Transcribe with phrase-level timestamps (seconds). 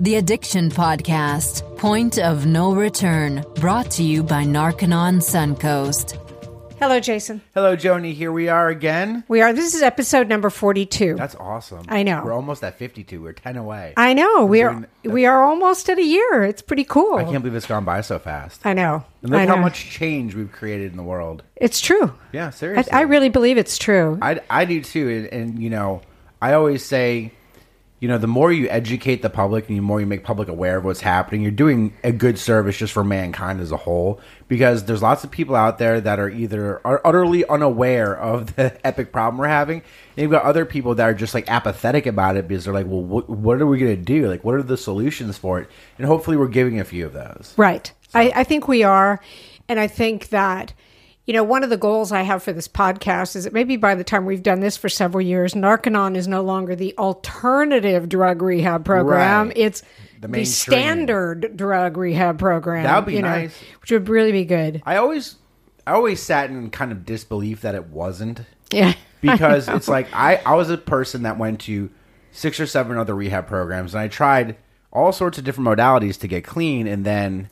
[0.00, 6.16] The Addiction Podcast, Point of No Return, brought to you by Narconon Suncoast.
[6.78, 7.40] Hello, Jason.
[7.54, 8.12] Hello, Joni.
[8.14, 9.24] Here we are again.
[9.26, 9.52] We are.
[9.52, 11.16] This is episode number forty-two.
[11.16, 11.84] That's awesome.
[11.88, 12.22] I know.
[12.24, 13.20] We're almost at 52.
[13.20, 13.94] We're 10 away.
[13.96, 14.44] I know.
[14.44, 14.70] We are.
[15.02, 16.44] doing- We are almost at a year.
[16.44, 17.16] It's pretty cool.
[17.16, 18.64] I can't believe it's gone by so fast.
[18.64, 19.04] I know.
[19.22, 21.42] And look I how much change we've created in the world.
[21.56, 22.14] It's true.
[22.32, 22.92] Yeah, I, seriously.
[22.92, 24.16] I really believe it's true.
[24.22, 25.08] I, I do too.
[25.08, 26.02] And, and, you know,
[26.40, 27.32] I always say,
[28.00, 30.76] you know, the more you educate the public and the more you make public aware
[30.76, 34.20] of what's happening, you're doing a good service just for mankind as a whole.
[34.46, 38.78] Because there's lots of people out there that are either are utterly unaware of the
[38.86, 39.82] epic problem we're having,
[40.16, 42.86] and you've got other people that are just like apathetic about it because they're like,
[42.86, 44.28] well, what, what are we going to do?
[44.28, 45.68] Like, what are the solutions for it?
[45.98, 47.54] And hopefully, we're giving a few of those.
[47.56, 47.92] Right.
[48.14, 49.20] I, I think we are.
[49.68, 50.72] And I think that,
[51.28, 53.94] you know, one of the goals I have for this podcast is that maybe by
[53.94, 58.40] the time we've done this for several years, Narconon is no longer the alternative drug
[58.40, 59.48] rehab program.
[59.48, 59.58] Right.
[59.58, 59.82] It's
[60.22, 62.84] The the, standard drug rehab program.
[62.84, 63.54] That would be you know, nice.
[63.82, 64.82] which would really be good.
[64.86, 65.36] I always,
[65.86, 68.40] I always sat in kind of disbelief that it wasn't.
[68.72, 68.94] Yeah.
[69.20, 71.90] because it's like I, I was a person that went to
[72.32, 74.56] six or seven other rehab programs and I tried
[74.90, 77.50] all sorts of different modalities to get clean and then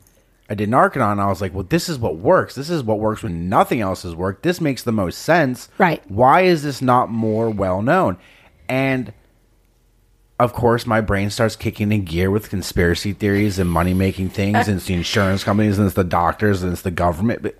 [0.48, 2.54] I did Narconon I was like, well, this is what works.
[2.54, 4.42] This is what works when nothing else has worked.
[4.42, 5.68] This makes the most sense.
[5.78, 6.08] Right.
[6.08, 8.16] Why is this not more well known?
[8.68, 9.12] And
[10.38, 14.68] of course, my brain starts kicking in gear with conspiracy theories and money making things,
[14.68, 17.42] and it's the insurance companies, and it's the doctors, and it's the government.
[17.42, 17.58] But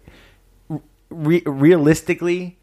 [1.08, 2.58] re- realistically,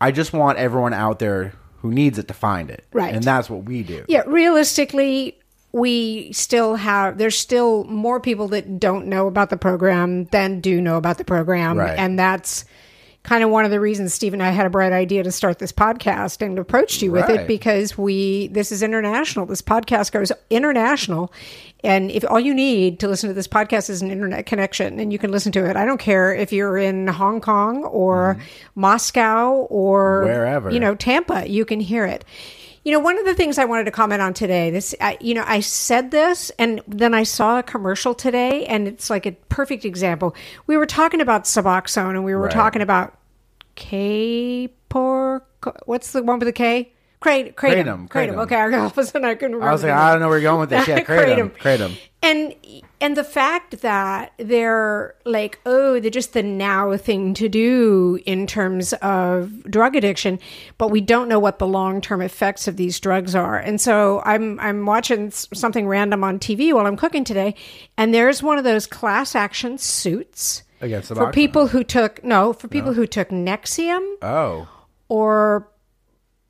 [0.00, 3.14] I just want everyone out there who needs it to find it, Right.
[3.14, 4.04] And that's what we do.
[4.08, 5.38] Yeah, realistically,
[5.76, 10.80] we still have there's still more people that don't know about the program than do
[10.80, 11.98] know about the program, Right.
[11.98, 12.64] and that's
[13.22, 15.58] kind of one of the reasons Steve and I had a bright idea to start
[15.58, 19.44] this podcast and approached you with it because we this is international.
[19.44, 21.30] This podcast goes international,
[21.84, 25.12] and if all you need to listen to this podcast is an internet connection, and
[25.12, 25.76] you can listen to it.
[25.76, 28.80] I don't care if you're in Hong Kong or mm-hmm.
[28.80, 30.24] Moscow or.
[30.24, 30.70] Wherever.
[30.70, 32.24] you know Tampa, you can hear it.
[32.86, 35.34] You know, one of the things I wanted to comment on today, this, I, you
[35.34, 39.32] know, I said this and then I saw a commercial today and it's like a
[39.48, 40.36] perfect example.
[40.68, 42.52] We were talking about Suboxone and we were Right.
[42.52, 43.18] talking about
[43.74, 45.42] K por,
[45.86, 46.92] what's the one with the K?
[47.20, 47.54] Kratom.
[47.54, 48.08] Kratom.
[48.08, 48.36] Kratom, kratom.
[48.44, 49.68] Okay, all of a sudden I couldn't remember.
[49.68, 50.86] I was like, I don't know where you're going with this.
[50.86, 51.98] Yeah, kratom, kratom.
[52.22, 52.54] And
[53.00, 58.46] and the fact that they're like, oh, they're just the now thing to do in
[58.46, 60.38] terms of drug addiction,
[60.78, 63.58] but we don't know what the long term effects of these drugs are.
[63.58, 67.54] And so I'm I'm watching something random on TV while I'm cooking today,
[67.98, 72.68] and there's one of those class action suits Against for people who took no for
[72.68, 74.68] people who took Nexium Oh,
[75.08, 75.68] or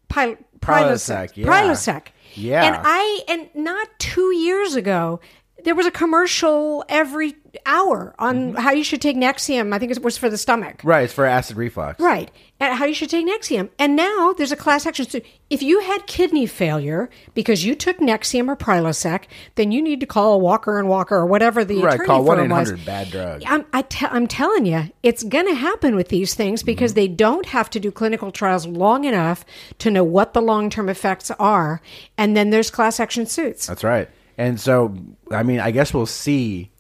[0.09, 1.37] Pil- Prilosec, Prilosec.
[1.37, 1.47] yeah.
[1.47, 2.07] Prilosec.
[2.35, 2.65] Yeah.
[2.65, 5.21] And I and not two years ago,
[5.67, 7.35] there was a commercial every
[7.67, 9.75] hour on how you should take Nexium.
[9.75, 10.81] I think it was for the stomach.
[10.85, 11.05] right.
[11.05, 11.99] It's for acid reflux.
[11.99, 12.31] Right.
[12.61, 13.71] And how you should take Nexium.
[13.79, 15.25] And now there's a class action suit.
[15.51, 19.25] If you had kidney failure because you took Nexium or Prilosec,
[19.57, 21.95] then you need to call Walker and Walker or whatever the Right.
[21.95, 23.43] attorney Call one eight hundred bad drug.
[23.47, 26.95] I'm, I te- I'm telling you, it's going to happen with these things because Mm-hmm.
[27.01, 29.45] they don't have to do clinical trials long enough
[29.79, 31.81] to know what the long term effects are.
[32.17, 33.67] And then there's class action suits.
[33.67, 34.09] That's right.
[34.39, 34.95] And so,
[35.31, 36.71] I mean, I guess we'll see.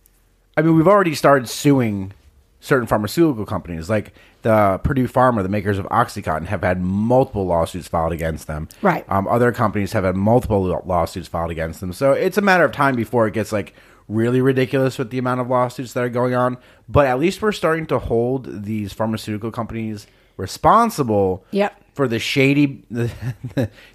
[0.56, 2.12] I mean, we've already started suing
[2.60, 4.12] certain pharmaceutical companies, like
[4.42, 8.68] the Purdue Pharma, the makers of OxyContin, have had multiple lawsuits filed against them.
[8.82, 9.04] Right.
[9.08, 11.92] Um, other companies have had multiple lawsuits filed against them.
[11.92, 13.74] So it's a matter of time before it gets like
[14.08, 16.58] really ridiculous with the amount of lawsuits that are going on.
[16.88, 21.74] But at least we're starting to hold these pharmaceutical companies responsible Yep.
[21.94, 23.10] for the shady the,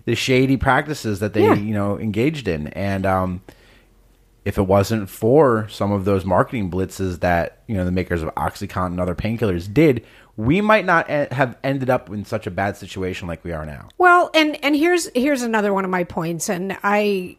[0.06, 1.54] the shady practices that they Yeah.
[1.56, 3.42] you know engaged in and um
[4.44, 8.34] if it wasn't for some of those marketing blitzes that you know the makers of
[8.36, 10.04] oxycontin and other painkillers did
[10.38, 13.88] we might not have ended up in such a bad situation like we are now
[13.98, 17.36] Well, and and here's here's another one of my points, and I,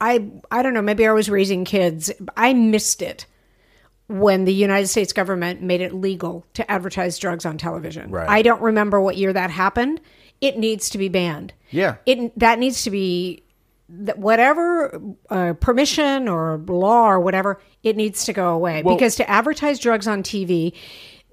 [0.00, 0.82] I I don't know.
[0.82, 2.12] Maybe I was raising kids.
[2.36, 3.24] I missed it
[4.08, 8.10] when the United States government made it legal to advertise drugs on television.
[8.10, 8.28] Right.
[8.28, 10.00] I don't remember what year that happened.
[10.40, 11.52] It needs to be banned.
[11.70, 11.96] Yeah.
[12.06, 13.42] It that needs to be
[13.88, 15.00] that whatever
[15.30, 19.78] uh, permission or law or whatever, it needs to go away Well- because to advertise
[19.78, 20.72] drugs on TV.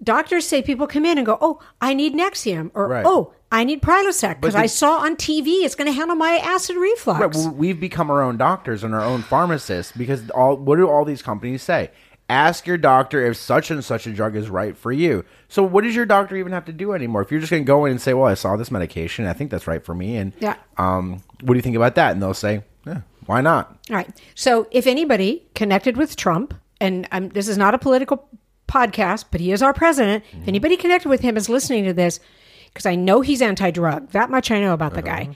[0.03, 3.05] Doctors say people come in and go, "Oh, I need Nexium," or Right.
[3.05, 6.75] "Oh, I need Prilosec because I saw on TV it's going to handle my acid
[6.75, 10.75] reflux." Right, well, we've become our own doctors and our own pharmacists because all what
[10.75, 11.89] do all these companies say?
[12.29, 15.25] Ask your doctor if such and such a drug is right for you.
[15.49, 17.21] So what does your doctor even have to do anymore?
[17.21, 19.33] If you're just going to go in and say, "Well, I saw this medication, I
[19.33, 20.55] think that's right for me," and Yeah.
[20.77, 22.13] um, what do you think about that?
[22.13, 23.77] And they'll say, "Yeah, Why not?
[23.89, 24.09] All right.
[24.35, 28.27] So if anybody connected with Trump, and um, this is not a political
[28.67, 30.23] podcast, but he is our president.
[30.31, 32.19] If anybody connected with him is listening to this,
[32.67, 34.09] because I know he's anti-drug.
[34.11, 35.35] That much I know about the guy.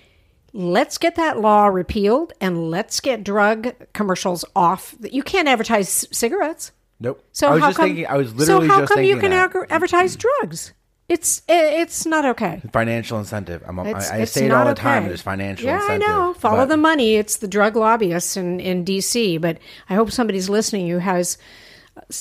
[0.53, 4.95] Let's get that law repealed and let's get drug commercials off.
[5.01, 6.71] You can't advertise c- cigarettes.
[6.99, 7.23] Nope.
[7.31, 8.07] So I was how just come, thinking.
[8.07, 9.67] I was literally so how just come you can that.
[9.69, 10.73] advertise drugs?
[11.09, 12.61] It's it's not okay.
[12.73, 13.63] financial incentive.
[13.65, 15.03] I'm, It's, I it's say it all the time.
[15.03, 15.07] okay.
[15.07, 16.09] There's financial yeah, incentive.
[16.09, 16.33] I know.
[16.33, 17.15] Follow but- the money.
[17.15, 19.37] It's the drug lobbyists in, in D.C.
[19.37, 19.57] But
[19.89, 21.37] I hope somebody's listening who has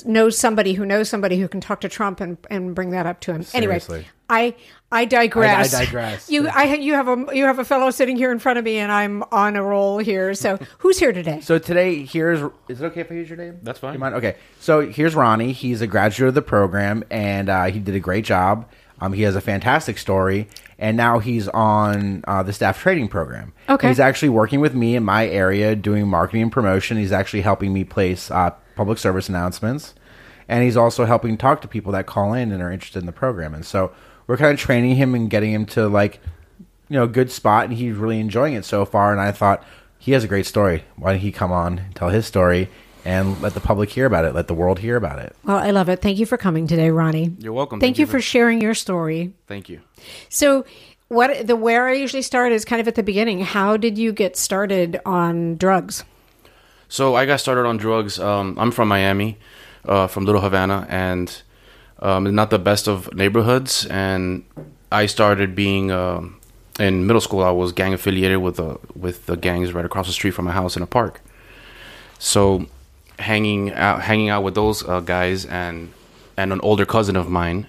[0.04, 3.20] knows somebody who knows somebody who can talk to Trump and, and bring that up
[3.20, 3.42] to him.
[3.42, 3.96] Seriously.
[3.96, 4.54] Anyway, I
[4.96, 5.74] I digress.
[5.74, 6.30] I- I digress.
[6.30, 8.78] You I you have a you have a fellow sitting here in front of me,
[8.78, 10.34] and I'm on a roll here.
[10.34, 11.40] So who's here today?
[11.40, 12.40] So today, here's.
[12.68, 13.58] Is it okay if I use your name?
[13.62, 13.92] That's fine.
[13.94, 14.14] You mind?
[14.16, 14.36] Okay.
[14.60, 15.52] So here's Rony.
[15.52, 18.68] He's a graduate of the program, and uh, he did a great job.
[19.00, 20.48] Um, he has a fantastic story,
[20.78, 23.52] and now he's on uh, the staff training program.
[23.68, 23.88] Okay.
[23.88, 26.96] He's actually working with me in my area doing marketing and promotion.
[26.96, 29.94] He's actually helping me place uh, public service announcements,
[30.48, 33.12] and he's also helping talk to people that call in and are interested in the
[33.12, 33.52] program.
[33.52, 33.92] And so
[34.26, 36.20] we're kind of training him and getting him to like
[36.88, 39.12] you know, a good spot, and he's really enjoying it so far.
[39.12, 39.64] And I thought
[39.98, 40.84] he has a great story.
[40.96, 42.68] Why don't he come on, tell his story,
[43.04, 45.34] and let the public hear about it, let the world hear about it.
[45.44, 46.00] Well, I love it.
[46.00, 47.42] Thank you for coming today, Rony.
[47.42, 47.80] You're welcome.
[47.80, 49.32] Thank, you for sharing your story.
[49.46, 49.80] Thank you.
[50.28, 50.64] So,
[51.08, 53.40] what the where I usually start is kind of at the beginning.
[53.40, 56.04] How did you get started on drugs?
[56.88, 58.18] So I got started on drugs.
[58.18, 59.38] Um, I'm from Miami,
[59.84, 61.42] uh, from Little Havana, and
[62.00, 63.86] um, not the best of neighborhoods.
[63.86, 64.44] And
[64.92, 66.40] I started being um,
[66.78, 67.42] in middle school.
[67.42, 70.52] I was gang affiliated with the with the gangs right across the street from my
[70.52, 71.20] house in a park.
[72.18, 72.66] So
[73.18, 75.92] hanging out, hanging out with those uh, guys and
[76.36, 77.68] and an older cousin of mine.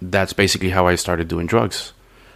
[0.00, 1.92] That's basically how I started doing drugs.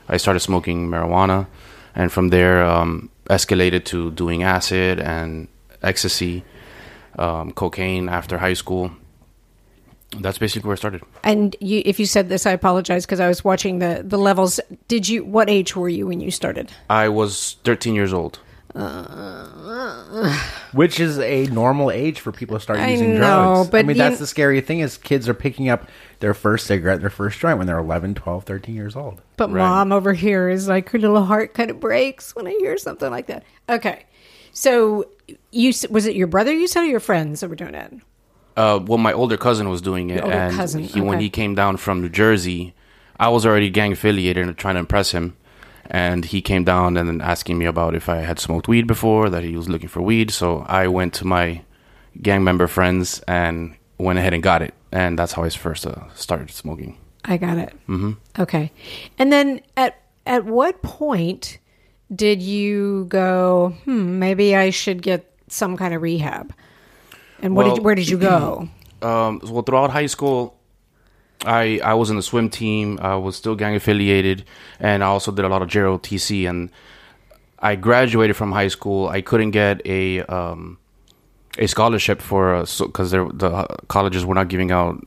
[0.08, 1.48] I started smoking marijuana,
[1.94, 5.48] and from there um, escalated to doing acid and
[5.82, 6.44] ecstasy,
[7.18, 8.92] um, cocaine after high school.
[10.18, 11.02] That's basically where I started.
[11.24, 14.60] And you, if you said this, I apologize because I was watching the the levels.
[14.88, 15.24] Did you?
[15.24, 16.70] What age were you when you started?
[16.88, 18.38] I was 13 years old.
[18.74, 20.38] Uh,
[20.72, 23.74] Which is a normal age for people to start I using know, drugs.
[23.74, 25.88] I mean, you- that's the scary thing is kids are picking up
[26.20, 29.20] their first cigarette, their first joint when they're 11, 12, 13 years old.
[29.36, 29.60] But Right.
[29.60, 33.10] mom over here is like her little heart kind of breaks when I hear something
[33.10, 33.44] like that.
[33.68, 34.04] Okay,
[34.52, 35.06] so
[35.50, 37.92] you was it your brother you said or your friends that were doing it?
[38.56, 41.76] Uh, well, my older cousin was doing it, and cousin, he, when he came down
[41.76, 42.74] from New Jersey,
[43.18, 45.36] I was already gang affiliated and trying to impress him.
[45.88, 49.30] And he came down and then asking me about if I had smoked weed before,
[49.30, 50.32] that he was looking for weed.
[50.32, 51.62] So I went to my
[52.20, 56.12] gang member friends and went ahead and got it, and that's how I first uh,
[56.14, 56.98] started smoking.
[57.24, 57.72] I got it.
[57.88, 58.12] Mm-hmm.
[58.38, 58.72] Okay,
[59.18, 61.58] and then at at what point
[62.14, 63.74] did you go?
[63.84, 66.52] Hmm, maybe I should get some kind of rehab.
[67.42, 68.68] And what Well- did where did you go?
[69.02, 70.56] Um, well, throughout high school,
[71.44, 72.98] I I was in the swim team.
[73.02, 74.44] I was still gang affiliated,
[74.80, 76.48] and I also did a lot of JROTC.
[76.48, 76.70] And
[77.58, 79.08] I graduated from high school.
[79.08, 80.78] I couldn't get a um,
[81.58, 85.06] a scholarship for because so, the uh, colleges were not giving out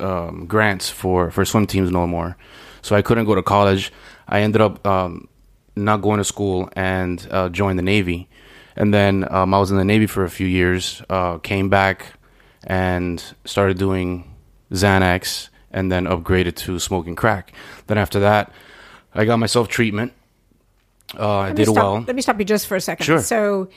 [0.00, 2.38] um, grants for for swim teams no more.
[2.80, 3.92] So I couldn't go to college.
[4.28, 5.28] I ended up um,
[5.76, 8.28] not going to school and uh, joined the Navy.
[8.76, 11.02] And then um, I was in the Navy for a few years.
[11.08, 12.12] Uh, came back
[12.64, 14.34] and started doing
[14.72, 17.52] Xanax, and then upgraded to smoking crack.
[17.86, 18.52] Then after that,
[19.14, 20.12] I got myself treatment.
[21.16, 22.04] Uh, I did stop, well.
[22.06, 23.04] Let me stop you just for a second.
[23.04, 23.20] Sure.
[23.20, 23.68] So,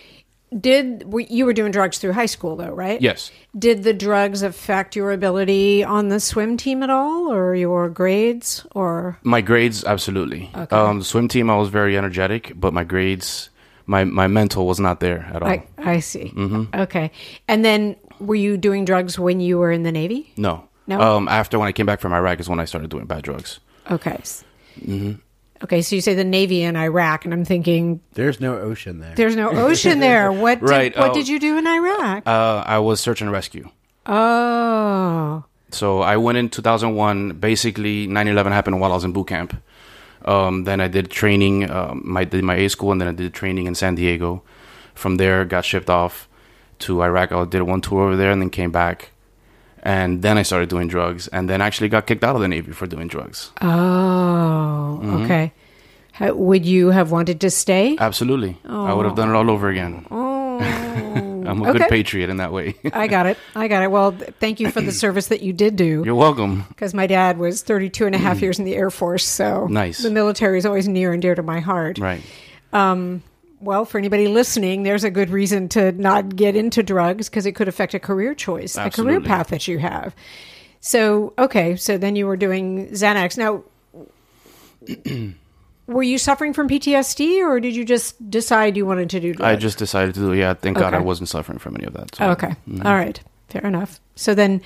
[0.57, 2.99] did you were doing drugs through high school though, right?
[2.99, 3.29] Yes.
[3.57, 8.65] Did the drugs affect your ability on the swim team at all, or your grades,
[8.71, 10.49] or My grades, absolutely.
[10.55, 10.75] Okay.
[10.75, 13.51] Um, swim team, I was very energetic, but my grades,
[13.89, 15.49] my my mental was not there at all.
[15.49, 16.31] I I see.
[16.85, 17.11] Okay,
[17.47, 20.31] and then were you doing drugs when you were in the Navy?
[20.37, 20.63] no.
[20.87, 20.99] No?
[20.99, 23.59] Um, after when I came back from Iraq is when I started doing bad drugs.
[23.91, 24.17] Okay.
[25.61, 29.13] Okay, so you say the Navy in Iraq, and I'm thinking There's no ocean there.
[29.13, 30.31] there's no ocean there.
[30.43, 31.13] What did, Right, What oh.
[31.13, 32.23] did you do in Iraq?
[32.25, 33.69] Uh, I was search and rescue.
[34.07, 37.37] oh, So I went in 2001.
[37.39, 39.53] Basically, 9/11 happened while I was in boot camp.
[40.29, 41.69] Um, then I did training.
[41.71, 44.41] Um, my did my A school, and then I did training in San Diego.
[44.93, 46.27] From there, got shipped off
[46.85, 47.31] to Iraq.
[47.31, 49.09] I did one tour over there, and then came back.
[49.81, 52.73] And then I started doing drugs, and then actually got kicked out of the Navy
[52.73, 53.51] for doing drugs.
[53.61, 55.23] oh, Mm-hmm.
[55.23, 55.53] okay.
[56.11, 57.95] How, would you have wanted to stay?
[57.97, 60.05] Absolutely, I would have done it all over again.
[60.11, 60.59] Oh,
[61.49, 62.75] I'm a good patriot in that way.
[62.93, 63.37] I got it.
[63.55, 63.91] I got it.
[63.91, 66.03] Well, th- thank you for the service that you did do.
[66.05, 66.65] You're welcome.
[66.69, 68.41] Because my dad was 32 and a half mm.
[68.41, 69.25] years in the Air Force.
[69.25, 69.99] So Nice.
[69.99, 71.97] the military is always near and dear to my heart.
[71.97, 72.21] Right.
[72.73, 73.23] Um,
[73.61, 77.53] well, for anybody listening, there's a good reason to not get into drugs because it
[77.53, 80.15] could affect a career choice, a career path that you have.
[80.81, 83.37] So, okay, so then you were doing Xanax.
[83.37, 83.63] Now,
[85.89, 89.47] were you suffering from PTSD or did you just decide you wanted to do drugs?
[89.51, 90.33] I just decided to do.
[90.33, 92.15] Yeah, thank God I wasn't suffering from any of that.
[92.15, 92.53] so- Okay.
[92.85, 93.19] All right.
[93.49, 93.99] Fair enough.
[94.15, 94.61] So then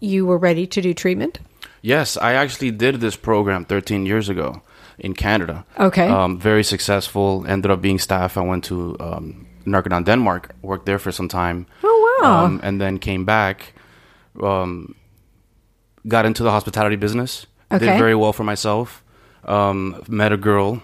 [0.00, 1.38] you were ready to do treatment?
[1.82, 4.62] Yes, I actually did this program 13 years ago
[4.98, 5.64] in Canada.
[5.78, 6.08] Okay.
[6.08, 7.44] Um, very successful.
[7.46, 8.36] Ended up being staff.
[8.36, 10.54] I went to um, Narconon, Denmark.
[10.62, 11.66] Worked there for some time.
[11.84, 12.44] Oh, wow.
[12.46, 13.74] Um, and then came back.
[14.42, 14.94] Um,
[16.08, 17.46] got into the hospitality business.
[17.70, 17.86] Okay.
[17.86, 19.02] Did very well for myself.
[19.46, 20.82] Um, met a girl.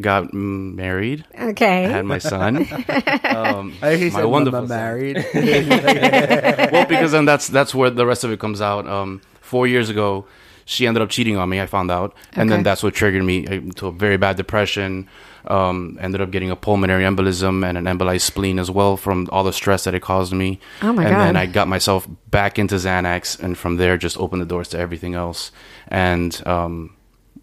[0.00, 1.24] Got married.
[1.36, 1.82] Okay.
[1.82, 2.58] Had my son.
[3.24, 4.78] um, I he my said wonderful mama son.
[4.78, 5.26] married.
[6.72, 8.86] well, because then that's that's where the rest of it comes out.
[8.86, 10.26] Um, four years ago,
[10.64, 11.60] she ended up cheating on me.
[11.60, 15.08] I found out, and then that's what triggered me uh, to a very bad depression.
[15.46, 19.42] Um, ended up getting a pulmonary embolism and an embolized spleen as well from all
[19.42, 20.60] the stress that it caused me.
[20.82, 24.42] Oh, my and then I got myself back into Xanax, and from there just opened
[24.42, 25.50] the doors to everything else.
[25.88, 26.94] And um,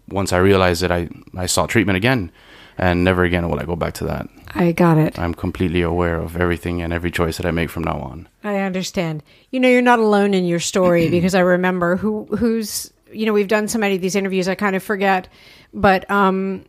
[0.08, 2.30] once I realized it, I I sought treatment again,
[2.78, 4.28] and never again will I go back to that.
[4.54, 5.18] I got it.
[5.18, 8.28] I'm completely aware of everything and every choice that I make from now on.
[8.42, 9.22] I understand.
[9.50, 13.32] You know, you're not alone in your story because I remember who who's you know
[13.32, 14.48] we've done so many of these interviews.
[14.48, 15.28] I kind of forget,
[15.74, 16.64] but um,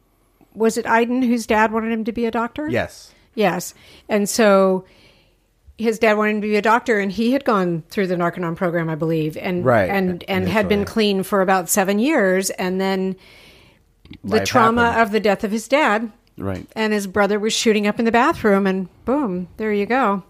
[0.53, 2.67] was it Iden whose dad wanted him to be a doctor?
[2.69, 3.13] yes.
[3.35, 3.75] Yes,
[4.09, 4.83] and so
[5.77, 8.89] his dad wanted to be a doctor, and he had gone through the Narconon program,
[8.89, 13.15] I believe, and Right, and and had been clean for about seven years, and then
[14.23, 15.01] the Life trauma happened.
[15.03, 16.65] of the death of his dad Right.
[16.75, 20.23] and his brother was shooting up in the bathroom and boom there you go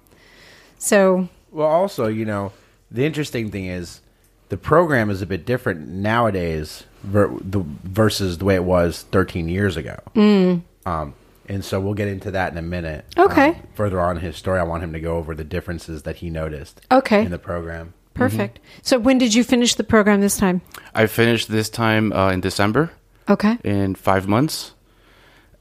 [0.80, 2.54] so Well, also, you know,
[2.90, 4.02] the interesting thing is
[4.50, 9.48] the program is a bit different nowadays ver- the, versus the way it was 13
[9.50, 9.98] years ago.
[10.16, 10.62] Mm.
[10.86, 11.14] Um,
[11.50, 13.06] and so we'll get into that in a minute.
[13.18, 13.50] Okay.
[13.50, 16.18] Um, further on in his story, I want him to go over the differences that
[16.18, 17.24] he noticed Okay.
[17.24, 17.94] in the program.
[18.14, 20.60] perfect so when did you finish the program this time
[20.96, 22.90] I finished this time uh, in December
[23.30, 24.74] okay in five months,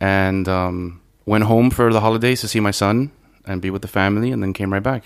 [0.00, 3.10] and um, went home for the holidays to see my son
[3.44, 5.04] and be with the family, and then came right back.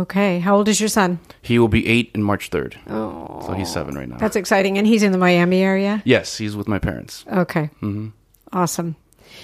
[0.00, 3.52] okay how old is your son He will be eight in March third, oh, so
[3.52, 4.16] he's seven right now.
[4.16, 7.24] that's exciting and he's in the miami area yes, he's with my parents.
[7.30, 7.68] okay
[8.52, 8.96] awesome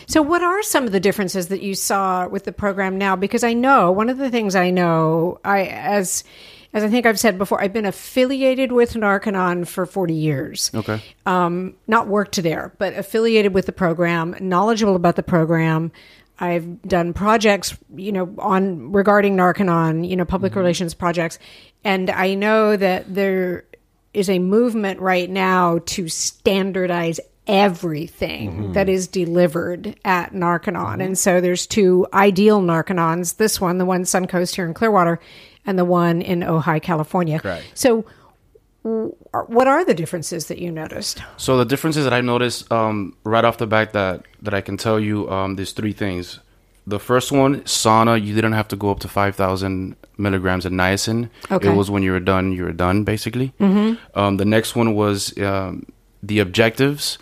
[0.06, 3.44] so what are some of the differences that you saw with the program now because
[3.44, 6.24] i know one of the things i know i as
[6.72, 11.00] as i think i've said before i've been affiliated with narconon for 40 years Okay.
[11.26, 15.92] um, not worked there, but affiliated with the program, knowledgeable about the program.
[16.40, 21.38] I've done projects, you know, on regarding Narconon, you know, public relations projects,
[21.84, 23.64] and I know that there
[24.12, 31.04] is a movement right now to standardize everything that is delivered at Narconon.
[31.04, 35.20] And so there's two ideal Narconons, this one, the one Suncoast here in Clearwater,
[35.66, 37.38] and the one in Ojai, California.
[37.38, 37.64] Correct.
[37.74, 38.04] So
[38.84, 41.22] what are the differences that you noticed?
[41.38, 44.76] So the differences that I noticed um, right off the bat that that I can
[44.76, 46.40] tell you, um, there's three things.
[46.86, 51.30] The first one, sauna, you didn't have to go up to 5,000 milligrams of niacin.
[51.50, 51.68] Okay.
[51.68, 53.54] It was when you were done, you were done, basically.
[53.58, 54.18] Mm-hmm.
[54.18, 55.86] Um, the next one was um,
[56.22, 57.16] the objectives.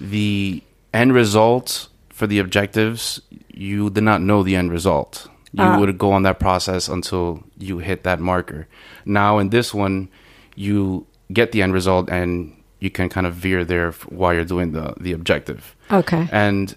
[0.00, 0.62] The
[0.94, 3.20] end result for the objectives,
[3.52, 5.28] you did not know the end result.
[5.52, 8.68] You would go on that process until you hit that marker.
[9.04, 10.08] Now, in this one,
[10.54, 14.72] you get the end result and you can kind of veer there while you're doing
[14.72, 15.74] the, the objective.
[15.90, 16.28] Okay.
[16.30, 16.76] And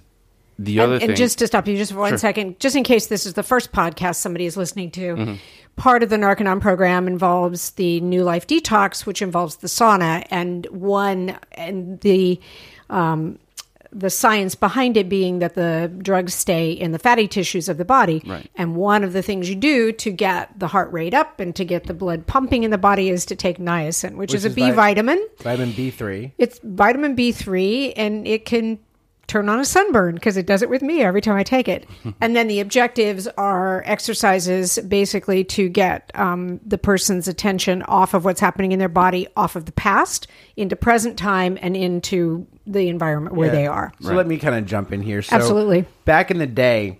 [0.58, 2.18] the other and, thing, and just to stop you just for one Sure.
[2.18, 5.34] second, just in case this is the first podcast somebody is listening to, Mm-hmm.
[5.75, 10.65] part of the Narconon program involves the New Life Detox, which involves the sauna, and
[10.72, 12.39] one and the
[12.94, 13.40] um,
[13.92, 17.86] the science behind it being that the drugs stay in the fatty tissues of the
[17.86, 18.24] body.
[18.26, 18.50] Right.
[18.56, 21.66] And one of the things you do to get the heart rate up and to
[21.66, 24.62] get the blood pumping in the body is to take niacin, which, is a B
[24.62, 25.28] vi- vitamin.
[25.40, 26.32] Vitamin B3.
[26.38, 28.80] It's vitamin B3 and it can
[29.34, 31.90] turn on a sunburn because it does it with me every time I take it.
[32.22, 38.25] and then the objectives are exercises basically to get um, the person's attention off of
[38.25, 42.90] what's happening in their body, off of the past, into present time, and into the
[42.90, 43.56] environment where Yeah.
[43.56, 43.92] they are.
[44.02, 45.24] So let me kind of jump in here.
[45.24, 45.86] So Absolutely.
[46.06, 47.00] Back in the day,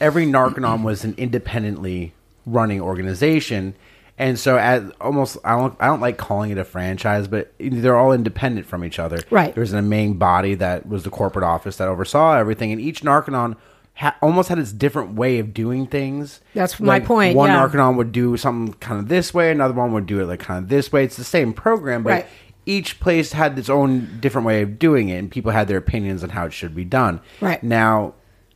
[0.00, 2.12] every Narconon was an independently
[2.44, 3.74] running organization.
[4.18, 7.96] And so, as almost, I don't, I don't like calling it a franchise, but they're
[7.96, 9.18] all independent from each other.
[9.30, 9.54] Right.
[9.54, 13.00] There's an a main body that was the corporate office that oversaw everything, and each
[13.02, 13.56] Narconon
[13.94, 16.40] ha- almost had its different way of doing things.
[16.54, 17.36] That's my point.
[17.36, 17.66] One yeah.
[17.66, 20.62] Narconon would do something kind of this way, another one would do it like kind
[20.62, 21.04] of this way.
[21.04, 22.26] It's the same program, but Right.
[22.66, 26.22] each place had its own different way of doing it, and people had their opinions
[26.22, 27.20] on how it should be done.
[27.40, 27.62] Right.
[27.62, 28.12] Now,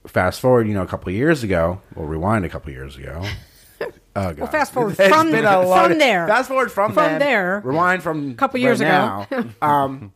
[0.06, 2.96] fast forward, you know, a couple of years ago, we'll rewind a couple of years
[2.96, 3.24] ago.
[4.16, 4.38] Oh, God.
[4.38, 6.26] Well, fast forward It's from- been a long- from there.
[6.26, 7.60] Fast forward from, From then, there.
[7.64, 9.26] Rewind from a Couple years ago.
[9.62, 10.12] um,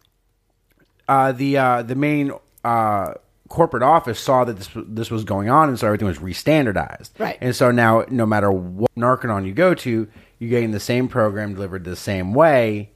[1.09, 2.33] uh, the uh, the main
[2.65, 3.15] uh,
[3.49, 7.11] corporate office saw that this this was going on, and so everything was restandardized.
[7.19, 7.37] Right.
[7.41, 11.55] And so now, no matter what Narconon you go to, you're getting the same program
[11.55, 12.91] delivered the same way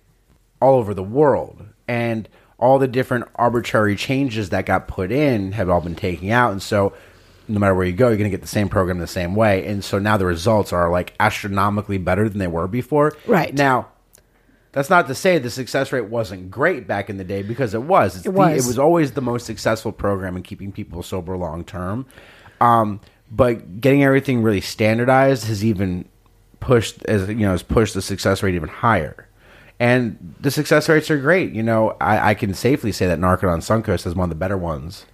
[0.63, 5.69] all over the world, and all the different arbitrary changes that got put in have
[5.69, 6.93] all been taken out, and so.
[7.47, 9.67] No matter where you go, you're going to get the same program the same way,
[9.67, 13.13] and so now the results are like astronomically better than they were before.
[13.27, 13.53] Right.
[13.55, 13.89] now,
[14.73, 17.83] that's not to say the success rate wasn't great back in the day because it
[17.83, 18.17] was.
[18.17, 18.65] It's It the- was.
[18.65, 22.07] it was always the most successful program in keeping people sober long term.
[22.61, 26.07] Um, but getting everything really standardized has even
[26.61, 29.29] pushed as you know has pushed the success rate even higher.
[29.81, 31.53] And the success rates are great.
[31.53, 34.35] You know, I, I can safely say that Narcan Narconon Suncoast is one of the
[34.37, 35.05] better ones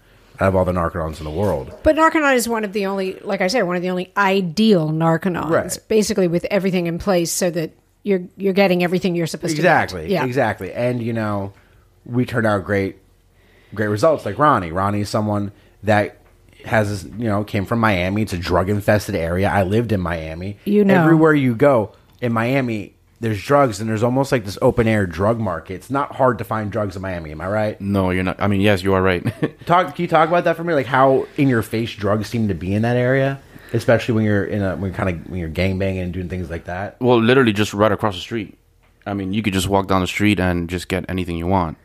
[0.40, 1.73] out of all the Narconons in the world.
[1.82, 4.88] But Narconon is one of the only, like I said, one of the only ideal
[4.90, 5.78] Narconons, Right.
[5.88, 10.09] basically with everything in place so that you're you're getting everything you're supposed exactly to
[10.09, 10.14] get.
[10.14, 10.25] Yeah.
[10.25, 11.52] exactly and you know
[12.06, 12.97] we turned out great
[13.75, 16.16] great results like rony rony is someone that
[16.64, 20.56] has you know came from miami it's a drug infested area i lived in miami
[20.64, 20.94] You know.
[20.99, 21.92] everywhere you go
[22.23, 26.16] in miami there's drugs and there's almost like this open air drug market it's not
[26.16, 28.40] hard to find drugs in miami am i right No, you're not.
[28.40, 29.22] I mean, yes, you are right.
[29.66, 32.48] talk can you talk about that for me like how in your face drugs seem
[32.48, 33.40] to be in that area
[33.72, 36.28] especially when you're in a when you're kind of when you're gang banging and doing
[36.28, 38.56] things like that well, literally just right across the street.
[39.06, 41.78] I mean, you could just walk down the street and just get anything you want.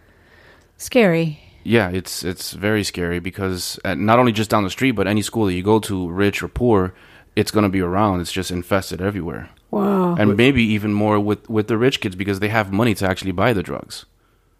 [0.77, 1.39] Scary.
[1.63, 5.21] Yeah, it's it's very scary because uh, not only just down the street, but any
[5.21, 6.93] school that you go to, rich or poor,
[7.35, 8.21] it's gonna be around.
[8.21, 10.15] It's just infested everywhere, Wow.
[10.15, 13.31] and maybe even more with with the rich kids because they have money to actually
[13.33, 14.05] buy the drugs.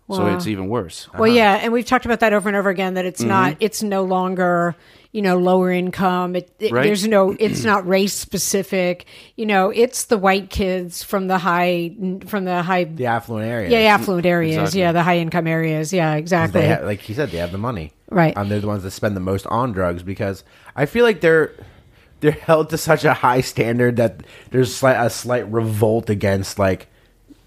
[0.07, 1.07] So it's even worse.
[1.17, 2.93] Well, yeah, and we've talked about that over and over again.
[2.93, 3.27] That it's Mm-hmm.
[3.29, 4.75] not, it's no longer,
[5.11, 6.35] you know, lower income.
[6.35, 6.83] It, it- Right.
[6.83, 9.07] There's no, it's not race specific.
[9.35, 11.95] You know, it's the white kids from the high,
[12.27, 13.71] from the high, the affluent areas.
[13.71, 14.57] yeah, affluent areas.
[14.57, 14.81] Exactly.
[14.81, 15.91] Yeah, the high income areas.
[15.91, 16.61] Yeah, exactly.
[16.61, 18.37] They ha- like he said, they have the money, Right.
[18.37, 20.43] Um, they're the ones that spend the most on drugs because
[20.75, 21.51] I feel like they're
[22.25, 26.87] they're held to such a high standard that there's slight, a slight revolt against like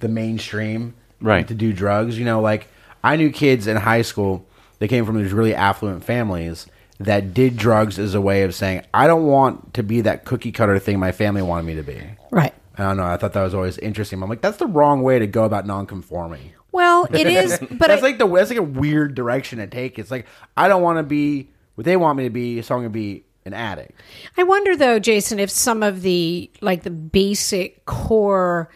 [0.00, 1.48] the mainstream, Right.
[1.48, 2.68] To do drugs, you know, like
[3.02, 4.46] I knew kids in high school
[4.78, 6.66] that came from these really affluent families
[7.00, 10.52] that did drugs as a way of saying, I don't want to be that cookie
[10.52, 12.00] cutter thing my family wanted me to be.
[12.30, 12.54] right.
[12.76, 13.04] I don't know.
[13.06, 14.22] I thought that was always interesting.
[14.22, 16.52] I'm like, that's the wrong way to go about non-conforming.
[16.70, 19.98] Well, it is, but that's I- like the that's like a weird direction to take.
[19.98, 22.82] It's like I don't want to be what they want me to be, so I'm
[22.82, 24.00] going to be an addict.
[24.36, 28.70] I wonder though, Jason, if some of the like the basic core,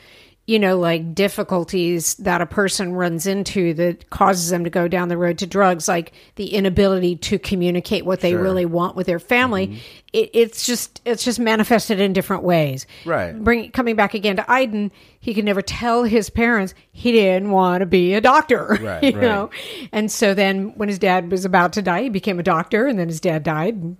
[0.46, 5.06] you know, like difficulties that a person runs into that causes them to go down
[5.06, 8.42] the road to drugs, like the inability to communicate what they Sure.
[8.42, 9.76] really want with their family, mm-hmm.
[10.12, 12.88] it, it's just it's just manifested in different ways.
[13.04, 13.32] Right.
[13.32, 17.82] Bring coming back again to Iden, he could never tell his parents he didn't want
[17.82, 18.78] to be a doctor.
[18.82, 19.22] Right, you right.
[19.22, 19.50] know,
[19.92, 22.98] and so then when his dad was about to die, he became a doctor, and
[22.98, 23.74] then his dad died.
[23.74, 23.96] And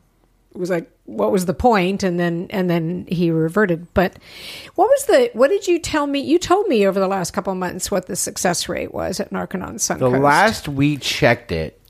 [0.55, 2.03] was like what was the point?
[2.03, 3.93] And then and then he reverted.
[3.95, 4.19] But
[4.75, 6.21] what was the what did you tell me?
[6.21, 9.31] You told me over the last couple of months what the success rate was at
[9.31, 9.99] narconon suncoast.
[9.99, 11.81] The last we checked it,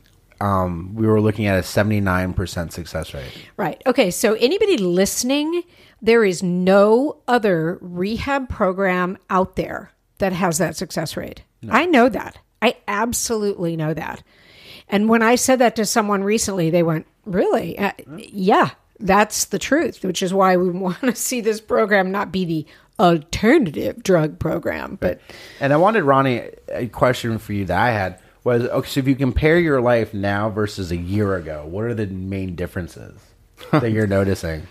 [0.40, 3.32] um, we were looking at a 79% success rate.
[3.56, 3.82] right.
[3.86, 4.10] Okay.
[4.10, 5.62] So anybody listening
[6.04, 11.42] there is no other rehab program out there that has that success rate.
[11.70, 12.38] I know that.
[12.60, 14.22] I absolutely know that.
[14.88, 19.58] And when i said that to someone recently they went really uh, yeah that's the
[19.58, 22.66] truth which is why we want to see this program not be the
[22.98, 25.20] alternative drug program but
[25.60, 28.88] And I wanted Rony a question for you that I had was okay.
[28.88, 32.56] So if you compare your life now versus a year ago, what are the main
[32.56, 33.20] differences
[33.70, 34.66] that you're noticing?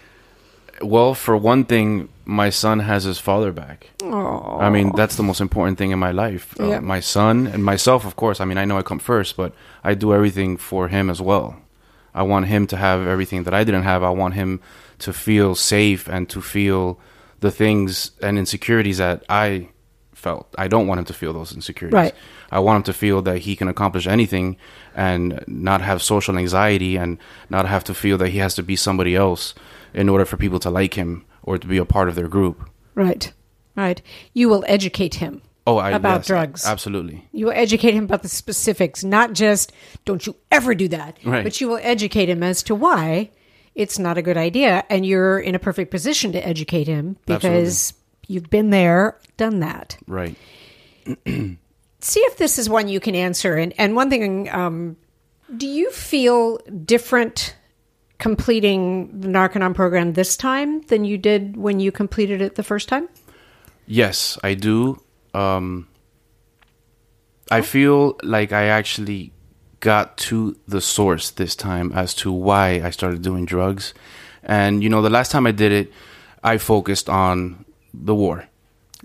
[0.81, 3.91] Well, for one thing, my son has his father back.
[4.03, 6.53] I mean, that's the most important thing in my life.
[6.59, 6.79] Uh, Yeah.
[6.79, 8.41] my son and myself, of course.
[8.41, 11.60] I mean, I know I come first, but I do everything for him as well.
[12.13, 14.03] I want him to have everything that I didn't have.
[14.03, 14.61] I want him
[14.99, 16.99] to feel safe and to feel
[17.39, 19.69] the things and insecurities that I
[20.13, 20.53] felt.
[20.57, 21.95] I don't want him to feel those insecurities.
[21.95, 22.15] Right.
[22.51, 24.57] I want him to feel that he can accomplish anything
[24.93, 27.17] and not have social anxiety and
[27.49, 29.55] not have to feel that he has to be somebody else
[29.93, 32.69] in order for people to like him or to be a part of their group.
[32.93, 33.33] right
[33.75, 34.01] right
[34.33, 37.27] you will educate him Oh, I, about yes, drugs Absolutely.
[37.31, 39.71] You will educate him about the specifics, not just
[40.05, 41.43] don't you ever do that, Right.
[41.43, 43.29] but you will educate him as to why
[43.75, 44.83] it's not a good idea.
[44.89, 47.93] And you're in a perfect position to educate him because
[48.27, 49.97] you've been there, done that.
[50.07, 50.35] Right.
[51.25, 53.55] See if this is one you can answer.
[53.55, 54.97] And, and one thing, um,
[55.55, 57.55] do you feel different
[58.17, 62.87] completing the Narconon program this time than you did when you completed it the first
[62.89, 63.07] time?
[63.85, 65.01] Yes, I do.
[65.33, 65.87] Um,
[67.49, 69.33] I feel like I actually
[69.81, 73.93] got to the source this time as to why I started doing drugs.
[74.43, 75.91] And, you know, the last time I did it,
[76.43, 78.47] I focused on the war,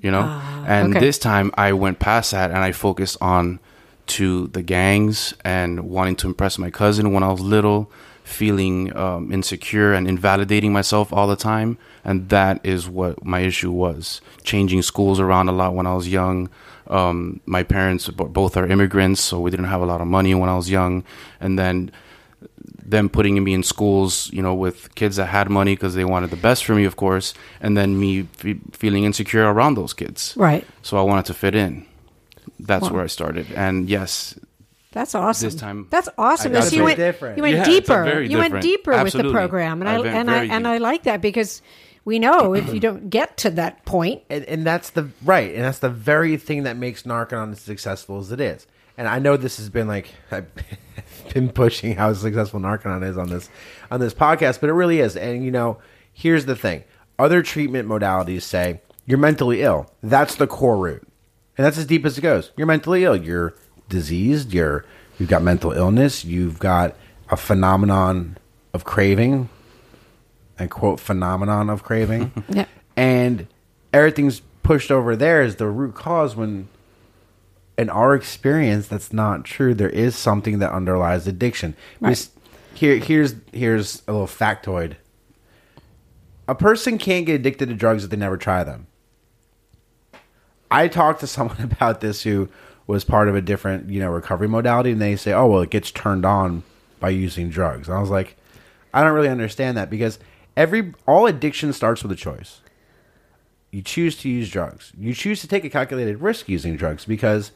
[0.00, 0.22] you know?
[0.66, 1.00] and okay.
[1.00, 3.58] this time I went past that and I focused on
[4.06, 7.90] to the gangs and wanting to impress my cousin when I was little,
[8.26, 11.78] feeling um, insecure and invalidating myself all the time.
[12.04, 14.20] And that is what my issue was.
[14.42, 16.50] Changing schools around a lot when I was young.
[16.88, 20.48] Um, my parents both are immigrants, so we didn't have a lot of money when
[20.48, 21.04] I was young.
[21.40, 21.90] And then
[22.84, 26.30] them putting me in schools, you know, with kids that had money because they wanted
[26.30, 30.34] the best for me, of course, and then me fe- feeling insecure around those kids.
[30.36, 30.64] Right.
[30.82, 31.86] So I wanted to fit in.
[32.60, 32.94] That's Wow.
[32.94, 33.46] where I started.
[33.54, 34.38] And yes,
[34.96, 35.46] That's awesome.
[35.50, 36.56] This time- that's awesome.
[36.56, 37.36] I So you went different.
[37.36, 38.02] you went Yeah, deeper.
[38.02, 40.66] very You went different- deeper with the program, and I, I and I very and.
[40.66, 41.60] I like that because
[42.06, 45.62] we know if you don't get to that point, and, and that's the right, and
[45.64, 48.66] that's the very thing that makes Narconon as successful as it is.
[48.96, 50.46] And I know this has been like I've
[51.34, 53.50] been pushing how successful Narconon is on this
[53.90, 55.14] on this podcast, but it really is.
[55.14, 55.76] And you know,
[56.10, 56.84] here's the thing:
[57.18, 59.90] other treatment modalities say you're mentally ill.
[60.02, 61.06] That's the core root,
[61.58, 62.52] and that's as deep as it goes.
[62.56, 63.14] You're mentally ill.
[63.16, 63.54] You're
[63.88, 64.52] diseased.
[64.52, 64.84] You're
[65.18, 66.24] you've got mental illness.
[66.24, 66.96] You've got
[67.30, 68.36] a phenomenon
[68.72, 69.48] of craving,
[70.58, 72.66] and quote phenomenon of craving Yeah.
[72.96, 73.46] and
[73.92, 76.68] everything's pushed over there as the root cause when
[77.78, 82.28] in our experience that's not true there is something that underlies addiction Right.
[82.74, 84.94] here here's here's a little factoid
[86.48, 88.86] a person can't get addicted to drugs if they never try them
[90.70, 92.48] i talked to someone about this who
[92.86, 95.70] was part of a different you know recovery modality and they say oh well it
[95.70, 96.62] gets turned on
[97.00, 98.36] by using drugs and i was like
[98.94, 100.18] i don't really understand that because
[100.56, 102.60] every all addiction starts with a choice
[103.76, 104.90] you choose to use drugs.
[104.98, 107.52] You choose to take a calculated risk using drugs because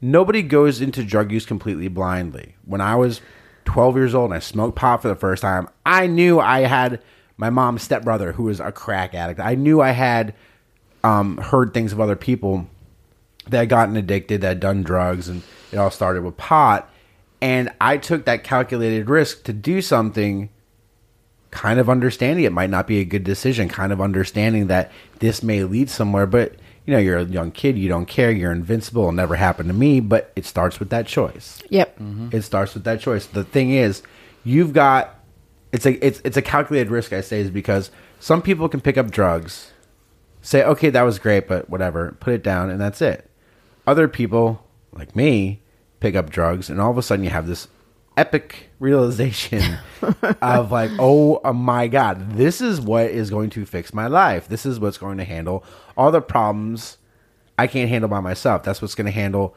[0.00, 2.54] nobody goes into drug use completely blindly.
[2.64, 3.20] When I was
[3.64, 7.02] 12 years old and I smoked pot for the first time, I knew I had
[7.36, 9.40] my mom's stepbrother who was a crack addict.
[9.40, 10.32] I knew I had
[11.02, 12.68] um, heard things of other people
[13.48, 16.90] that had gotten addicted, that had done drugs, and it all started with pot.
[17.40, 20.50] And I took that calculated risk to do something
[21.50, 25.42] kind of understanding it might not be a good decision, kind of understanding that this
[25.42, 29.02] may lead somewhere, but you know, you're a young kid, you don't care, you're invincible,
[29.02, 31.62] it'll never happen to me, but it starts with that choice.
[31.68, 32.30] yep, mm-hmm.
[32.32, 33.26] It starts with that choice.
[33.26, 34.02] The thing is,
[34.42, 35.18] you've got
[35.72, 38.96] it's a it's it's a calculated risk I say is because some people can pick
[38.96, 39.72] up drugs,
[40.40, 43.30] say, okay, that was great, but whatever, put it down and that's it.
[43.88, 45.62] Other people, like me,
[45.98, 47.68] pick up drugs and all of a sudden you have this
[48.18, 49.78] epic realization
[50.42, 54.46] of like, oh uh, my god, this is what is going to fix my life.
[54.46, 55.64] This is what's going to handle
[55.96, 56.98] all the problems
[57.58, 58.62] I can't handle by myself.
[58.62, 59.56] That's what's going to handle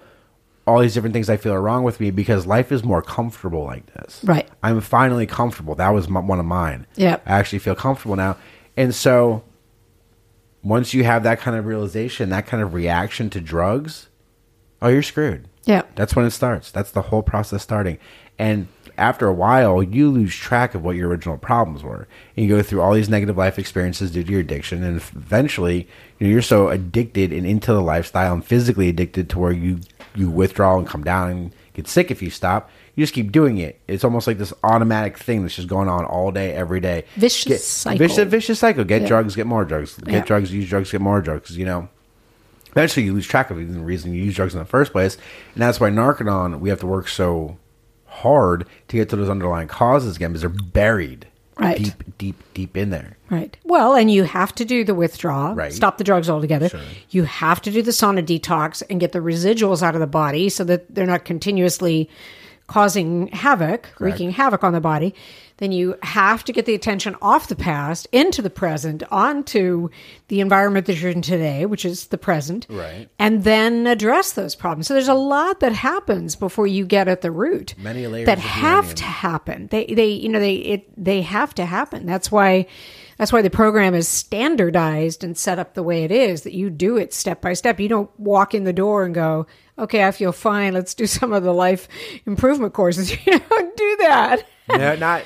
[0.66, 3.66] all these different things I feel are wrong with me because life is more comfortable
[3.66, 4.22] like this.
[4.24, 4.48] Right.
[4.64, 5.76] I'm finally comfortable.
[5.76, 6.88] That was m one of mine.
[6.96, 7.24] Yep.
[7.26, 8.38] I actually feel comfortable now.
[8.78, 9.44] And so
[10.64, 14.08] once you have that kind of realization, that kind of reaction to drugs,
[14.82, 15.48] oh, you're screwed.
[15.66, 16.72] yeah, That's when it starts.
[16.72, 17.98] That's the whole process starting.
[18.40, 18.68] And
[18.98, 22.08] after a while, you lose track of what your original problems were.
[22.36, 24.84] And you go through all these negative life experiences due to your addiction.
[24.84, 25.88] And eventually,
[26.20, 29.80] you know, you're so addicted and into the lifestyle and physically addicted to where you,
[30.16, 32.70] you withdraw and come down and get sick if you stop.
[32.96, 33.80] You just keep doing it.
[33.88, 37.06] It's almost like this automatic thing that's just going on all day, every day.
[37.16, 38.00] Vicious Get- cycle.
[38.00, 38.84] Vicious, vicious cycle.
[38.84, 39.08] Get Yeah.
[39.08, 39.96] drugs, get more drugs.
[39.98, 40.24] Get Yeah.
[40.26, 41.56] drugs, use drugs, get more drugs.
[41.58, 41.90] You know,
[42.72, 45.18] eventually you lose track of even the reason you use drugs in the first place.
[45.54, 47.58] And that's why Narconon, we have to work so
[48.06, 51.78] hard to get to those underlying causes again because they're buried Right.
[51.78, 53.18] deep, deep, deep in there.
[53.30, 53.56] right.
[53.64, 55.72] Well, and you have to do the withdrawal, Right.
[55.72, 56.70] stop the drugs altogether.
[56.70, 56.80] Sure.
[57.12, 60.50] You have to do the sauna detox and get the residuals out of the body
[60.50, 62.10] so that they're not continuously
[62.68, 65.14] causing havoc, wreaking havoc on the body.
[65.62, 69.90] Then you have to get the attention off the past into the present, onto
[70.28, 73.08] the environment that you're in today, which is the present, Right.
[73.20, 74.88] and then address those problems.
[74.88, 78.40] So there's a lot that happens before you get at the root Many layers that
[78.40, 79.68] have to happen.
[79.70, 82.08] They they you know they it they have to happen.
[82.08, 82.66] That's why
[83.20, 86.72] that's why the program is standardized and set up the way it is that you
[86.72, 87.80] do it step by step.
[87.80, 89.46] You don't walk in the door and go,
[89.78, 90.74] "Okay, I feel fine.
[90.74, 91.88] Let's do some of the life
[92.26, 94.48] improvement courses." You don't do that.
[94.70, 95.22] no, not,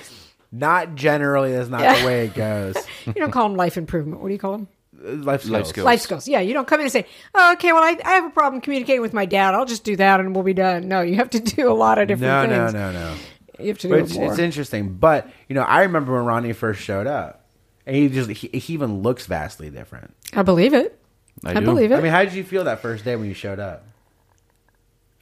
[0.60, 1.52] not generally.
[1.54, 2.00] That's not Yeah.
[2.00, 2.76] the way it goes.
[3.06, 4.22] You don't call them life improvement.
[4.22, 4.68] What do you call them?
[5.06, 5.52] Uh, life skills.
[5.52, 5.86] Life skills.
[5.86, 6.28] Life skills.
[6.28, 8.62] Yeah, you don't come in and say, oh, "Okay, well, I, I have a problem
[8.62, 9.54] communicating with my dad.
[9.54, 12.00] I'll just do that and we'll be done." No, you have to do a lot
[12.00, 12.74] of different things.
[12.74, 13.16] No, no, no, no.
[13.60, 14.32] You have to do But it's, more.
[14.32, 14.94] it's interesting.
[14.96, 17.46] But you know, I remember when Rony first showed up,
[17.86, 20.14] and he just he, he even looks vastly different.
[20.34, 21.00] I believe it.
[21.44, 21.62] I, I, do.
[21.62, 21.96] believe it.
[21.96, 23.86] I mean, how did you feel that first day when you showed up?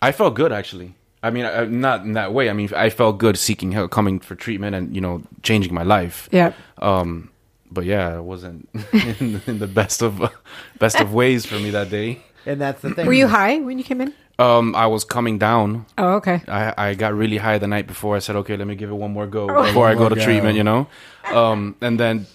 [0.01, 0.95] I felt good actually.
[1.23, 2.49] I mean, I, not in that way.
[2.49, 5.83] I mean, I felt good seeking help, coming for treatment, and you know, changing my
[5.83, 6.27] life.
[6.31, 6.51] yeah.
[6.79, 7.29] Um,
[7.71, 10.21] but yeah, it wasn't in, in the best of
[10.79, 12.21] best of ways for me that day.
[12.45, 13.07] And that's the thing.
[13.07, 14.13] Were you high when you came in?
[14.38, 15.86] Um, I was coming down.
[15.97, 16.41] Oh, okay.
[16.47, 18.15] I, I got really high the night before.
[18.15, 19.63] I said, okay, let me give it one more go Oh.
[19.63, 20.88] before I go to more treatment, you know?
[21.31, 22.25] Um, and then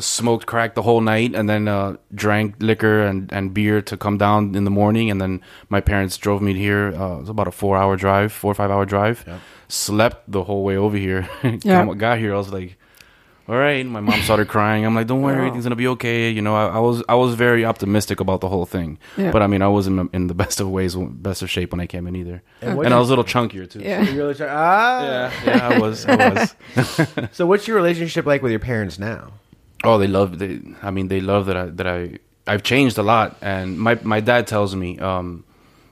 [0.00, 4.18] smoked crack the whole night and then uh, drank liquor and, and beer to come
[4.18, 5.10] down in the morning.
[5.10, 6.88] And then my parents drove me here.
[6.94, 9.24] Uh, it was about a four hour drive, four or five hour drive.
[9.68, 11.28] Slept the whole way over here.
[11.62, 11.84] Yeah.
[11.94, 12.76] Got here, I was like,
[13.46, 13.84] all right.
[13.84, 14.86] My mom started crying.
[14.86, 16.30] I'm like, don't worry, everything's gonna be okay.
[16.30, 18.98] You know, I, I was I was very optimistic about the whole thing.
[19.18, 19.30] Yeah.
[19.32, 21.86] But I mean, I wasn't in the best of ways, best of shape when I
[21.86, 22.42] came in either.
[22.62, 23.80] And And I was a little chunkier too.
[23.80, 24.02] Yeah.
[24.02, 25.02] You really try- ah.
[25.04, 26.06] Yeah, yeah, I was.
[26.06, 26.54] I was.
[27.32, 29.32] So, what's your relationship like with your parents now?
[29.86, 30.38] Oh, they love.
[30.38, 33.36] They, I mean, they love that I that I I've changed a lot.
[33.40, 35.44] And my my dad tells me, um,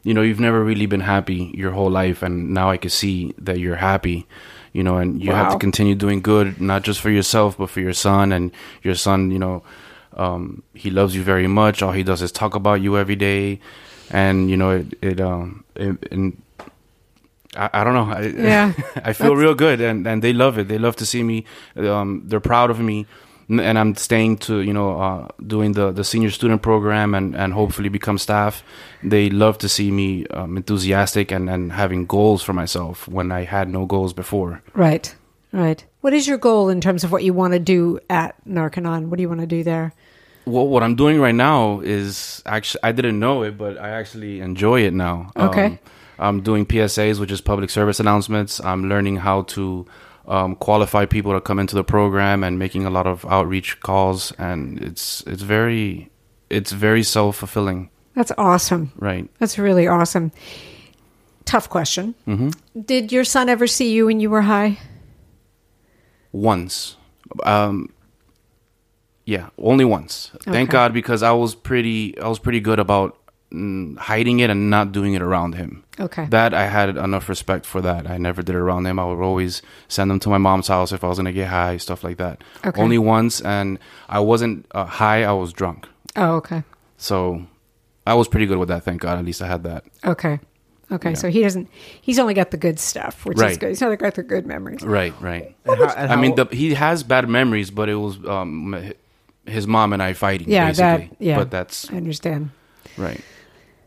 [0.03, 3.35] you know, you've never really been happy your whole life, and now I can see
[3.39, 4.27] that you're happy.
[4.73, 7.81] You know, and you have to continue doing good, not just for yourself, but for
[7.81, 8.33] your son.
[8.33, 8.53] And
[8.83, 9.63] your son, you know,
[10.17, 11.83] um, he loves you very much.
[11.83, 13.61] All he does is talk about you every day,
[14.11, 16.41] and you know, it, it um, it, and
[17.57, 18.13] I, I don't know.
[18.13, 18.73] I, Yeah.
[19.05, 20.69] I feel real good, and, and they love it.
[20.69, 21.45] They love to see me.
[21.77, 23.07] Um, they're proud of me,
[23.61, 27.53] and I'm staying to you know uh, doing the, the senior student program and, and
[27.53, 28.63] hopefully become staff.
[29.03, 33.45] They love to see me um, enthusiastic and, and having goals for myself when I
[33.45, 34.63] had no goals before.
[34.75, 35.15] Right.
[35.53, 35.85] Right.
[36.01, 39.09] What is your goal in terms of what you want to do at Narconon?
[39.09, 39.93] What do you want to do there?
[40.47, 44.41] Well, what I'm doing right now is actually I didn't know it, but I actually
[44.41, 45.31] enjoy it now.
[45.37, 45.67] Okay.
[45.67, 45.79] Um,
[46.19, 48.61] I'm doing PSAs, which is public service announcements.
[48.61, 49.87] I'm learning how to
[50.27, 54.33] um, qualify people to come into the program and making a lot of outreach calls,
[54.39, 56.11] and it's it's very
[56.51, 58.93] it's very self fulfilling, That's awesome.
[58.99, 59.29] right?
[59.39, 60.33] That's really awesome.
[61.45, 62.15] Tough question.
[62.27, 62.51] Mm-hmm.
[62.83, 64.79] Did your son ever see you when you were high?
[66.31, 66.97] Once,
[67.45, 67.93] um,
[69.27, 70.31] yeah, only once.
[70.43, 73.19] Thank God because I was pretty I was pretty good about
[73.99, 75.85] hiding it and not doing it around him.
[76.01, 76.27] Okay.
[76.27, 78.09] That I had enough respect for that.
[78.09, 78.99] I never did it around him.
[78.99, 81.77] I would always send them to my mom's house if I was gonna get high,
[81.77, 82.43] stuff like that.
[82.65, 82.81] Okay.
[82.81, 85.25] Only once, and I wasn't uh, high.
[85.25, 85.87] I was drunk,
[86.17, 86.63] oh, okay.
[86.97, 87.47] so
[88.07, 88.85] I was pretty good with that.
[88.85, 89.19] Thank God.
[89.19, 89.85] At least I had that.
[90.05, 90.41] Okay.
[90.91, 91.11] Okay.
[91.11, 91.15] Yeah.
[91.17, 91.71] So he doesn't,
[92.03, 93.69] he's only got the good stuff, which is good.
[93.71, 94.83] He's only got the good memories.
[94.83, 95.55] Right, right.
[95.65, 98.93] And how- and I mean, the, he has bad memories, but it was um,
[99.47, 100.51] his mom and I fighting.
[100.51, 100.67] Yeah.
[100.69, 101.07] basically.
[101.09, 101.37] That, yeah.
[101.37, 102.51] But that's I understand.
[102.99, 103.21] right.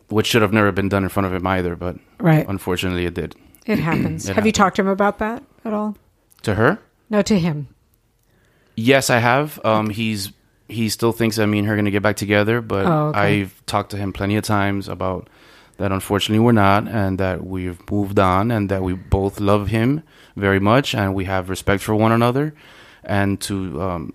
[0.10, 2.48] Which should have never been done in front of him either, but Right.
[2.48, 3.36] unfortunately, it did.
[3.66, 4.30] It happens.
[4.30, 5.96] It Have you talked to him about that at all?
[6.44, 6.78] To her,
[7.10, 7.68] No, to him.
[8.76, 9.60] Yes, I have.
[9.66, 10.32] Um, he's
[10.68, 13.42] he still thinks that me and her are gonna get back together, but Oh, okay.
[13.42, 15.30] I've talked to him plenty of times about
[15.78, 15.92] that.
[15.92, 20.02] Unfortunately, we're not, and that we've moved on, and that we both love him
[20.36, 22.54] very much, and we have respect for one another,
[23.04, 24.14] and to um,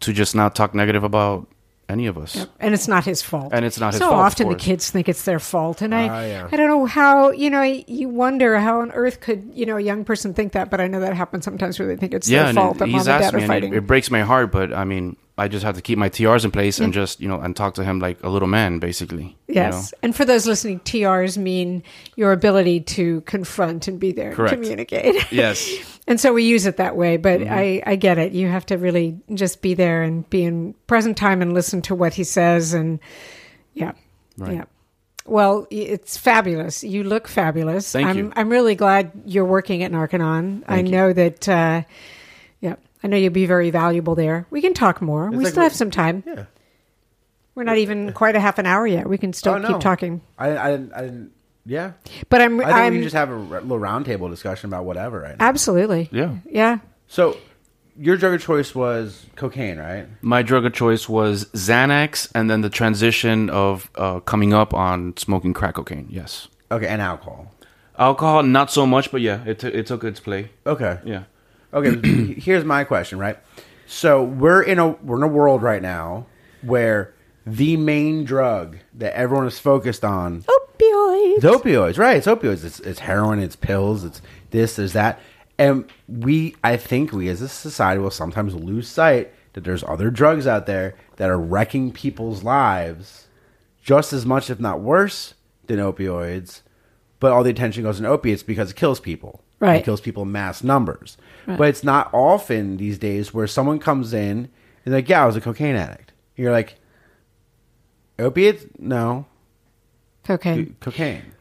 [0.00, 1.48] to just not talk negative about
[1.88, 2.46] any of us.
[2.60, 3.52] And it's not his fault.
[3.52, 5.94] And it's not his so fault, of often the kids think it's their fault, and
[5.94, 6.48] I, Ah, yeah.
[6.50, 7.62] I don't know how you know.
[7.62, 10.86] You wonder how on earth could you know a young person think that, but I
[10.86, 13.20] know that happens sometimes where they think it's Yeah, their fault that mom he's and
[13.22, 15.74] dad me, are and it, it breaks my heart, but I mean, I just have
[15.74, 18.22] to keep my TRs in place and just you know and talk to him like
[18.22, 19.36] a little man, basically.
[19.48, 19.92] you Yes.
[19.92, 19.98] know?
[20.04, 21.82] And for those listening, TRs mean
[22.16, 25.16] your ability to confront and be there and communicate.
[25.32, 25.68] Yes.
[26.06, 27.52] and so we use it that way, but Mm-hmm.
[27.52, 28.32] I, I get it.
[28.32, 31.94] You have to really just be there and be in present time and listen to
[31.96, 32.72] what he says.
[32.72, 33.00] And
[33.72, 33.92] yeah.
[34.38, 34.54] Right.
[34.54, 34.64] Yeah.
[35.26, 36.84] Well, it's fabulous.
[36.84, 37.90] You look fabulous.
[37.90, 38.32] Thank I'm, you.
[38.36, 40.62] I'm really glad you're working at Narconon.
[40.68, 40.92] I Thank you.
[40.92, 41.82] know that, uh,
[43.04, 44.46] I know you'll be very valuable there.
[44.50, 45.30] We can talk more.
[45.30, 46.24] we like still have some time.
[46.26, 46.46] Yeah.
[47.54, 49.08] We're not even quite a half an hour yet.
[49.08, 49.68] We can still Oh, no.
[49.68, 50.22] keep talking.
[50.38, 51.32] I, I, didn't, I didn't.
[51.66, 51.92] Yeah.
[52.30, 55.20] But I'm, I think I'm we can just have a little roundtable discussion about whatever
[55.20, 55.44] right now.
[55.46, 56.08] absolutely.
[56.10, 56.36] Yeah.
[56.50, 56.78] Yeah.
[57.06, 57.36] So,
[57.96, 60.06] your drug of choice was cocaine, right?
[60.20, 65.16] My drug of choice was Xanax, and then the transition of uh, coming up on
[65.16, 66.08] smoking crack cocaine.
[66.10, 67.52] Yes, Okay, and alcohol.
[67.96, 70.50] alcohol not so much, but yeah, it, t- it took its play.
[70.66, 70.98] Okay.
[71.04, 71.24] Yeah,
[71.74, 73.38] Okay, here's my question, right?
[73.86, 76.26] So we're in a we're in a world right now
[76.62, 77.12] where
[77.46, 81.38] the main drug that everyone is focused on Opioids.
[81.38, 82.16] is opioids, right?
[82.16, 82.64] It's opioids.
[82.64, 83.40] It's, it's heroin.
[83.40, 84.04] It's pills.
[84.04, 84.76] It's this.
[84.76, 85.20] There's that.
[85.58, 90.10] And we, I think, we as a society will sometimes lose sight that there's other
[90.10, 93.28] drugs out there that are wrecking people's lives
[93.82, 95.34] just as much, if not worse,
[95.66, 96.62] than opioids.
[97.20, 99.43] But all the attention goes in opiates because it kills people.
[99.64, 99.80] Right.
[99.80, 101.16] It kills people in mass numbers.
[101.46, 104.48] But it's not often these days where someone comes in
[104.84, 106.12] and like, yeah, I was a cocaine addict.
[106.36, 106.76] You're like,
[108.18, 108.64] opiates?
[108.78, 109.26] No,
[110.24, 110.76] Cocaine.
[110.80, 111.32] cocaine.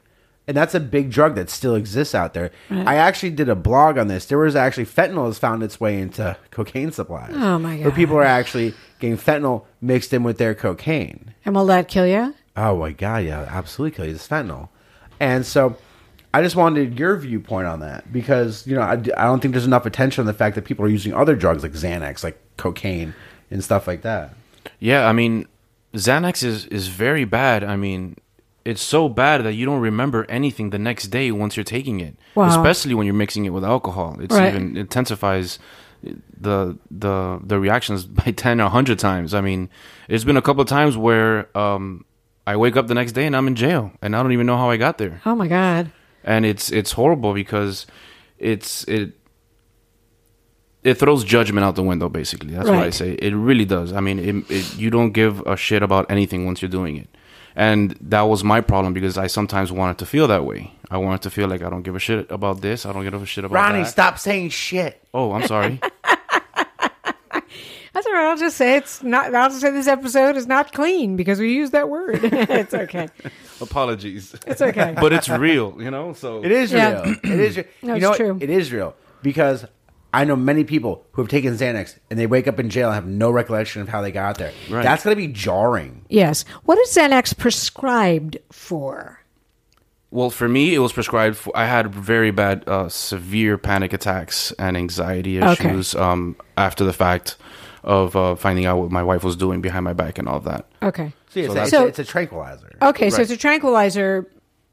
[0.46, 2.52] And that's a big drug that still exists out there.
[2.70, 4.26] I actually did a blog on this.
[4.26, 7.32] There was actually fentanyl has found its way into cocaine supplies.
[7.34, 7.86] Oh, my god!
[7.86, 11.34] Where people are actually getting fentanyl mixed in with their cocaine.
[11.46, 12.36] And will that kill you?
[12.58, 14.16] Oh my god, yeah, absolutely kill you.
[14.16, 14.68] It's fentanyl.
[15.20, 15.78] And so
[16.34, 19.66] I just wanted your viewpoint on that because, you know, I, I don't think there's
[19.68, 23.14] enough attention on the fact that people are using other drugs like Xanax, like cocaine
[23.52, 24.34] and stuff like that.
[24.80, 25.48] Yeah, I mean,
[25.94, 27.64] Xanax is is very bad.
[27.64, 28.16] I mean,
[28.66, 32.16] it's so bad that you don't remember anything the next day once you're taking it.
[32.34, 32.48] Wow.
[32.48, 34.18] Especially when you're mixing it with alcohol.
[34.20, 34.54] It's Right.
[34.56, 35.60] even intensifies
[36.02, 39.34] the the the reactions by 10 or 100 times.
[39.34, 39.70] I mean,
[40.08, 42.06] it's been a couple of times where um
[42.48, 44.58] I wake up the next day and I'm in jail and I don't even know
[44.58, 45.22] how I got there.
[45.26, 45.92] Oh my God.
[46.24, 47.86] And it's it's horrible because
[48.38, 49.12] it's it
[50.84, 52.54] it throws judgment out the window basically.
[52.54, 53.14] That's what i say.
[53.14, 53.94] It really does.
[53.94, 57.08] I mean it, it, you don't give a shit about anything once you're doing it.
[57.56, 60.74] And that was my problem because i sometimes wanted to feel that way.
[60.90, 62.86] I wanted to feel like i don't give a shit about this.
[62.86, 63.90] I don't give a shit about Rony, that.
[63.90, 65.02] stop saying shit.
[65.14, 65.80] oh i'm sorry
[67.94, 68.26] That's all right.
[68.30, 69.34] I'll just say it's not.
[69.36, 72.20] I'll just say this episode is not clean because we use that word.
[72.24, 73.08] it's okay.
[73.62, 74.96] apologies It's okay.
[75.00, 77.04] but it's real you know so It is Yeah.
[77.04, 77.16] real.
[77.24, 77.58] It is.
[77.58, 77.66] Real.
[77.84, 78.18] No, you it's know what?
[78.18, 78.38] true.
[78.42, 79.66] It is real because
[80.14, 82.96] I know many people who have taken Xanax and they wake up in jail and
[82.96, 84.52] have no recollection of how they got there.
[84.70, 84.84] Right.
[84.84, 86.06] That's going to be jarring.
[86.10, 86.46] yes.
[86.66, 89.20] What is Xanax prescribed for?
[90.12, 91.38] Well, for me, it was prescribed.
[91.38, 95.70] For, I had very bad, uh, severe panic attacks and anxiety Okay.
[95.70, 97.36] issues um, after the fact
[97.84, 100.46] of uh, finding out what my wife was doing behind my back and all of
[100.46, 100.66] that.
[100.82, 101.12] Okay.
[101.30, 102.78] See, it's, So a, it's, So- a, it's a tranquilizer.
[102.82, 103.10] Okay.
[103.10, 104.28] So it's a tranquilizer,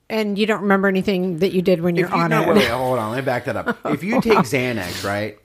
[0.09, 2.49] and you don't remember anything that you did when you're you, on no, it.
[2.49, 3.11] wait, wait, hold on.
[3.13, 3.79] Let me back that up.
[3.87, 5.39] If you take Xanax, right,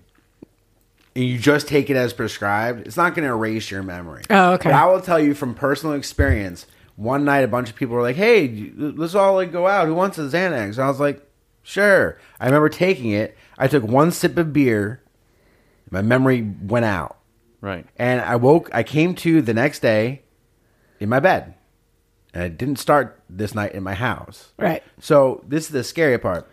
[1.15, 4.23] and you just take it as prescribed, it's not going to erase your memory.
[4.29, 4.69] Oh, okay.
[4.69, 6.65] But I will tell you from personal experience.
[6.97, 9.87] One night, a bunch of people were like, "Hey, let's all like go out.
[9.87, 11.21] Who wants a Xanax?" And I was like,
[11.63, 13.35] "Sure." I remember taking it.
[13.57, 15.01] I took one sip of beer.
[15.91, 17.17] My memory went out,
[17.61, 17.85] Right.
[17.97, 18.69] and I woke.
[18.73, 20.21] I came to the next day
[20.99, 21.55] in my bed,
[22.33, 24.53] and I didn't start this night in my house.
[24.57, 24.83] Right.
[24.99, 26.47] So this is the scary part.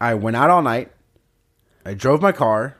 [0.00, 0.92] I went out all night.
[1.86, 2.76] I drove my car.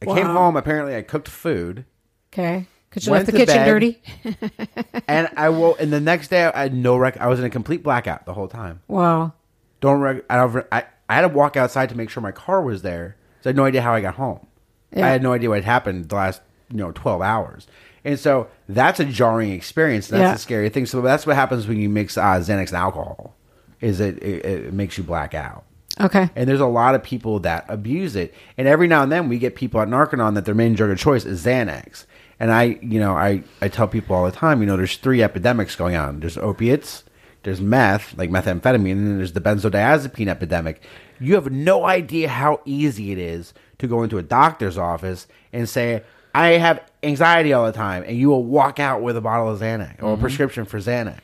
[0.00, 0.56] I came home.
[0.56, 1.84] Apparently, I cooked food,
[2.32, 2.66] Okay.
[2.88, 3.64] Because you left the kitchen bed.
[3.66, 4.02] dirty.
[5.08, 7.20] and I woke, And the next day, I had no rec.
[7.20, 8.80] I was in a complete blackout the whole time.
[8.88, 9.34] Wow.
[9.80, 10.00] Don't.
[10.00, 12.80] Rec- I, don't, I I had to walk outside to make sure my car was
[12.82, 13.16] there.
[13.42, 14.46] So I had no idea how I got home.
[14.92, 15.06] Yeah.
[15.06, 17.66] I had no idea what had happened the last you know twelve hours.
[18.04, 20.08] And so that's a jarring experience.
[20.08, 20.34] That's Yeah.
[20.34, 20.86] a scary thing.
[20.86, 23.34] So that's what happens when you mix uh, Xanax and alcohol.
[23.80, 25.64] Is it, it it makes you black out.
[26.00, 26.30] Okay.
[26.36, 28.32] And there's a lot of people that abuse it.
[28.56, 30.98] And every now and then we get people at Narconon that their main drug of
[30.98, 32.06] choice is Xanax.
[32.40, 35.22] And I, you know, I, I tell people all the time, you know, there's three
[35.24, 36.20] epidemics going on.
[36.20, 37.02] There's opiates,
[37.48, 40.82] there's meth, like methamphetamine, and then there's the benzodiazepine epidemic.
[41.18, 45.66] You have no idea how easy it is to go into a doctor's office and
[45.66, 46.02] say,
[46.34, 49.60] I have anxiety all the time, and you will walk out with a bottle of
[49.60, 50.20] Xanax or a mm-hmm.
[50.20, 51.20] prescription for Xanax.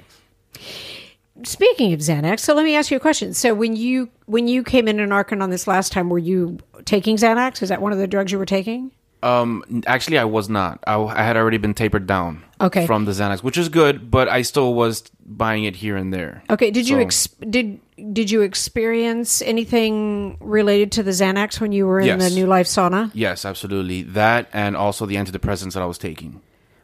[1.45, 3.35] Speaking of Xanax, so let me ask you a question.
[3.35, 7.63] So when you when you came in Narconon this last time, were you taking Xanax?
[7.63, 8.93] Is that one of the drugs you were taking?
[9.25, 10.79] Um, actually, I was not.
[10.87, 12.43] I, I had already been tapered down.
[12.61, 12.87] Okay.
[12.87, 16.43] From the Xanax, which is good, but I still was buying it here and there.
[16.51, 16.71] Okay.
[16.71, 17.81] Did you So- ex- did
[18.13, 22.67] did you experience anything related to the Xanax when you were in the New Life
[22.67, 23.11] sauna?
[23.15, 24.03] Yes, absolutely.
[24.03, 26.41] That and also the antidepressants that I was taking.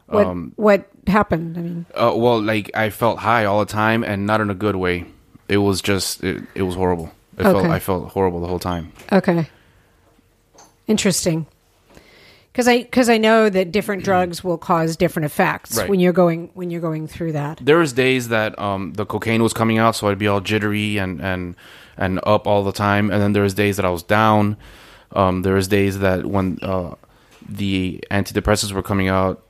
[0.07, 1.57] What Um, what happened?
[1.57, 4.55] I mean, Uh, well, like I felt high all the time, and not in a
[4.55, 5.05] good way.
[5.49, 7.11] It was just, it, it was horrible.
[7.39, 7.69] I felt, Okay.
[7.75, 8.93] I felt horrible the whole time.
[9.13, 9.49] okay,
[10.87, 11.47] interesting.
[12.53, 15.89] Because I because I know that different drugs will cause different effects Right.
[15.89, 17.61] when you're going when you're going through that.
[17.63, 20.97] There was days that um, the cocaine was coming out, so I'd be all jittery
[20.99, 21.55] and and
[21.97, 24.57] and up all the time, and then there was days that I was down.
[25.13, 26.95] Um, there was days that when uh,
[27.49, 29.43] the antidepressants were coming out,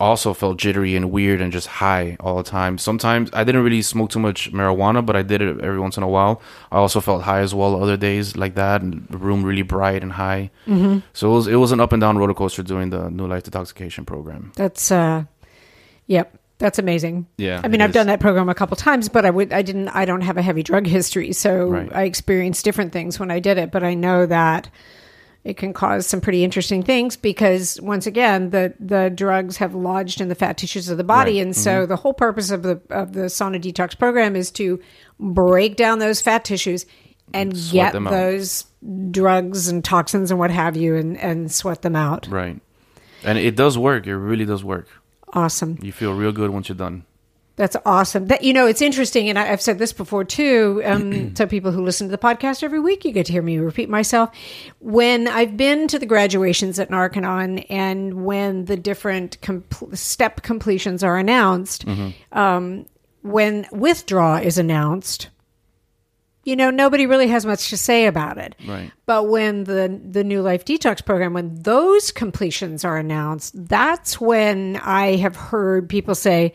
[0.00, 2.78] also felt jittery and weird and just high all the time.
[2.78, 6.02] Sometimes I didn't really smoke too much marijuana, but I did it every once in
[6.02, 6.42] a while.
[6.72, 10.02] I also felt high as well other days like that, and the room really bright
[10.02, 10.50] and high.
[10.66, 10.98] Mm-hmm.
[11.12, 13.44] So it was it was an up and down roller coaster during the New Life
[13.44, 14.52] Detoxification program.
[14.56, 15.24] That's uh,
[16.06, 16.38] yep.
[16.58, 17.26] That's amazing.
[17.36, 17.94] Yeah, I mean, I've is.
[17.94, 20.42] done that program a couple times, but I would, I didn't, I don't have a
[20.42, 21.90] heavy drug history, so Right.
[21.92, 23.72] I experienced different things when I did it.
[23.72, 24.70] But I know that
[25.44, 30.20] it can cause some pretty interesting things because, once again, the the drugs have lodged
[30.20, 31.42] in the fat tissues of the body, Right.
[31.42, 31.88] and so mm-hmm.
[31.88, 34.80] the whole purpose of the of the sauna detox program is to
[35.20, 36.86] break down those fat tissues
[37.32, 38.64] and Sweat get those
[39.10, 42.26] drugs and toxins and what have you and, and sweat them out.
[42.28, 42.60] Right.
[43.22, 44.06] And it does work.
[44.06, 44.88] It really does work.
[45.32, 45.78] Awesome.
[45.82, 47.04] You feel real good once you're done.
[47.56, 48.26] That's awesome.
[48.26, 50.82] That you know, it's interesting, and I, I've said this before too.
[50.84, 53.58] Um, to people who listen to the podcast every week, you get to hear me
[53.58, 54.30] repeat myself.
[54.80, 61.04] When I've been to the graduations at Narconon, and when the different compl- step completions
[61.04, 61.84] are announced,
[62.32, 62.86] um,
[63.22, 65.28] when withdraw is announced,
[66.44, 68.56] you know, nobody really has much to say about it.
[68.66, 68.90] Right.
[69.06, 74.76] But when the the New Life Detox program, when those completions are announced, that's when
[74.76, 76.52] I have heard people say,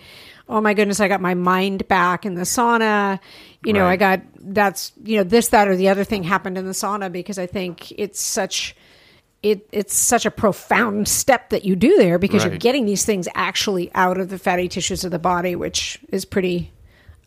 [0.50, 3.20] "Oh my goodness, I got my mind back in the sauna."
[3.64, 6.66] You know, I got that's you know this, that, or the other thing happened in
[6.66, 8.76] the sauna because I think it's such
[9.41, 13.28] it it's such a profound step that you do there because you're getting these things
[13.36, 16.72] actually out of the fatty tissues of the body, which is pretty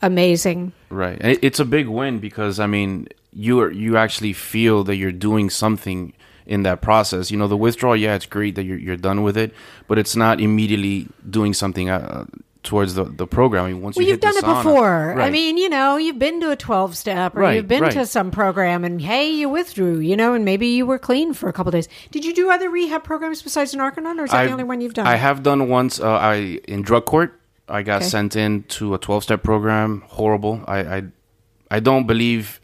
[0.03, 0.73] amazing.
[0.91, 1.18] Right.
[1.20, 5.12] And it's a big win because I mean, you are, you actually feel that you're
[5.12, 6.12] doing something
[6.45, 7.31] in that process.
[7.31, 9.55] You know, the withdrawal, yeah, it's great that you're you're done with it,
[9.89, 12.27] but it's not immediately doing something uh,
[12.63, 13.65] towards the the program.
[13.65, 15.21] I mean, once Well, you you've hit done it sauna- before.
[15.21, 17.93] I mean, you know, you've been to a 12 step or Right, you've been right.
[17.93, 21.49] to some program and hey, you withdrew, you know, and maybe you were clean for
[21.49, 21.89] a couple days.
[22.13, 24.81] Did you do other rehab programs besides Narconon or is that I've- the only one
[24.81, 25.07] you've done?
[25.07, 25.99] I have done once.
[26.01, 27.39] Uh, I in drug court.
[27.69, 28.11] I got Okay.
[28.11, 30.03] sent in to a twelve step program.
[30.07, 30.63] Horrible.
[30.69, 31.03] I, I
[31.71, 32.61] I don't believe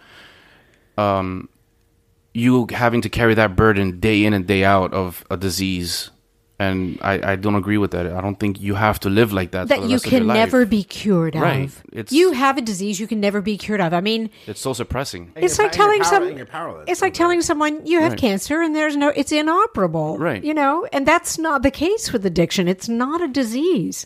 [0.97, 1.49] um
[2.35, 6.11] you having to carry that burden day in and day out of a disease.
[6.61, 8.07] And I, I don't agree with that.
[8.07, 9.63] I don't think you have to live like that.
[9.63, 10.35] for that the you rest of your can life.
[10.37, 11.67] never be cured Right.
[11.67, 11.83] of.
[11.93, 13.95] It's- you have a disease you can never be cured of.
[13.95, 15.31] I mean, It's so suppressing.
[15.37, 16.85] And it's like pa- telling power- some powerless.
[16.89, 18.21] it's like telling someone you have Right.
[18.21, 20.43] cancer and there's no it's inoperable Right.
[20.43, 24.05] you know and that's not the case with addiction it's not a disease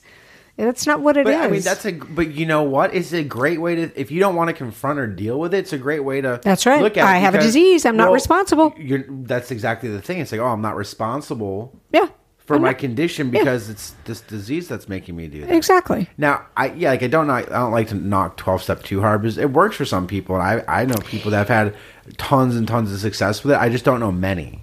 [0.59, 1.35] that's not what it is.
[1.35, 1.93] But I mean, that's a.
[1.93, 2.95] But you know what?
[2.95, 3.91] It's a great way to.
[3.99, 6.41] If you don't want to confront or deal with it, it's a great way to.
[6.45, 6.83] That's right.
[6.83, 7.87] Look at I it have a disease.
[7.87, 8.75] I'm not responsible.
[8.77, 10.19] You're, that's exactly the thing.
[10.19, 12.09] It's like, oh, I'm not responsible yeah
[12.53, 15.51] for I'm my not- condition because it's this disease that's making me do that.
[15.55, 18.83] exactly Now, I yeah, like I don't knock, I don't like to knock twelve step
[18.83, 21.49] too hard because it works for some people, and I I know people that have
[21.49, 21.77] had
[22.17, 23.59] tons and tons of success with it.
[23.61, 24.63] I just don't know many.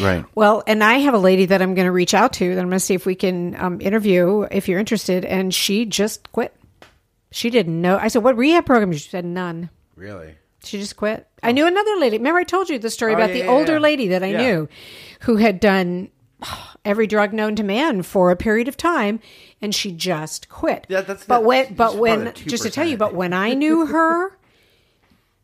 [0.00, 0.24] Right.
[0.34, 2.66] Well, and I have a lady that I'm going to reach out to that I'm
[2.68, 5.24] going to see if we can um, interview if you're interested.
[5.24, 6.54] And she just quit.
[7.30, 7.96] She didn't know.
[7.96, 10.34] I said, "What rehab program?" She said, "None." Really?
[10.62, 11.26] She just quit.
[11.42, 12.18] I knew another lady.
[12.18, 13.78] Remember, I told you the story Oh, about yeah, the yeah, older yeah.
[13.78, 14.38] lady that I Yeah.
[14.42, 14.68] knew,
[15.20, 16.10] who had done
[16.84, 19.20] every drug known to man for a period of time,
[19.60, 20.86] and she just quit.
[20.88, 23.86] Yeah, that's- but that's when, but when, just to tell you, but when I knew
[23.86, 24.36] her,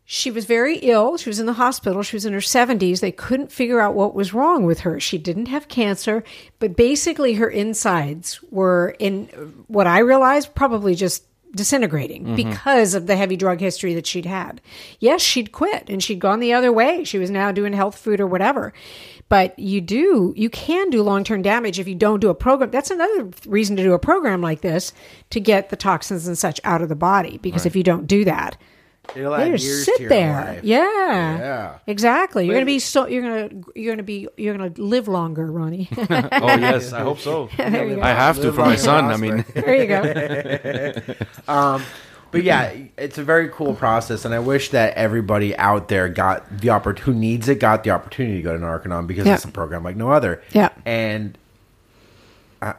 [0.07, 1.17] she was very ill.
[1.17, 2.03] She was in the hospital.
[2.03, 2.99] She was in her 70s.
[2.99, 4.99] They couldn't figure out what was wrong with her.
[4.99, 6.23] She didn't have cancer,
[6.59, 9.25] but basically her insides were in
[9.67, 11.23] what I realized probably just
[11.55, 12.35] disintegrating mm-hmm.
[12.35, 14.61] because of the heavy drug history that she'd had.
[14.99, 17.03] Yes, she'd quit and she'd gone the other way.
[17.03, 18.73] She was now doing health food or whatever.
[19.27, 22.69] But you do, you can do long term damage if you don't do a program.
[22.69, 24.93] That's another reason to do a program like this
[25.31, 27.39] to get the toxins and such out of the body.
[27.39, 28.55] Because if you don't do that,
[29.15, 30.33] It'll they add just years sit to your there.
[30.45, 30.63] life.
[30.63, 31.37] Yeah.
[31.37, 31.77] Yeah.
[31.87, 32.45] Exactly.
[32.45, 35.87] You're But- gonna be so you're gonna you're gonna be you're gonna live longer, Rony.
[36.31, 37.49] Oh yes, I hope so.
[37.57, 38.01] there you go.
[38.03, 39.05] I have to Live for my son.
[39.05, 41.15] I mean, There you go.
[41.47, 41.83] Um,
[42.35, 46.59] But yeah, it's a very cool process, and I wish that everybody out there got
[46.59, 49.35] the opportunity, who needs it, got the opportunity to go to Narconon because Yeah.
[49.35, 50.41] it's a program like no other.
[50.51, 50.69] Yeah.
[50.85, 51.37] and
[52.61, 52.73] uh,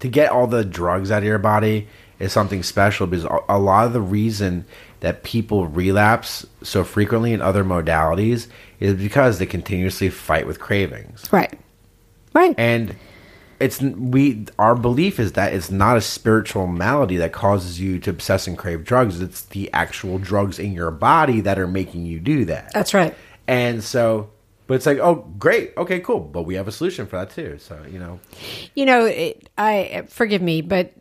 [0.00, 3.86] to get all the drugs out of your body is something special because a lot
[3.86, 4.64] of the reason
[5.00, 8.46] that people relapse so frequently in other modalities
[8.80, 11.24] is because they continuously fight with cravings.
[11.30, 11.58] Right.
[12.32, 12.54] Right.
[12.58, 12.96] and
[13.60, 18.10] it's we our belief is that it's not a spiritual malady that causes you to
[18.10, 22.18] obsess and crave drugs it's the actual drugs in your body that are making you
[22.18, 23.14] do that That's right.
[23.46, 24.30] and so
[24.66, 27.58] but it's like oh great okay cool but we have a solution for that too
[27.58, 28.18] so you know
[28.74, 30.92] You know, it, I forgive me, but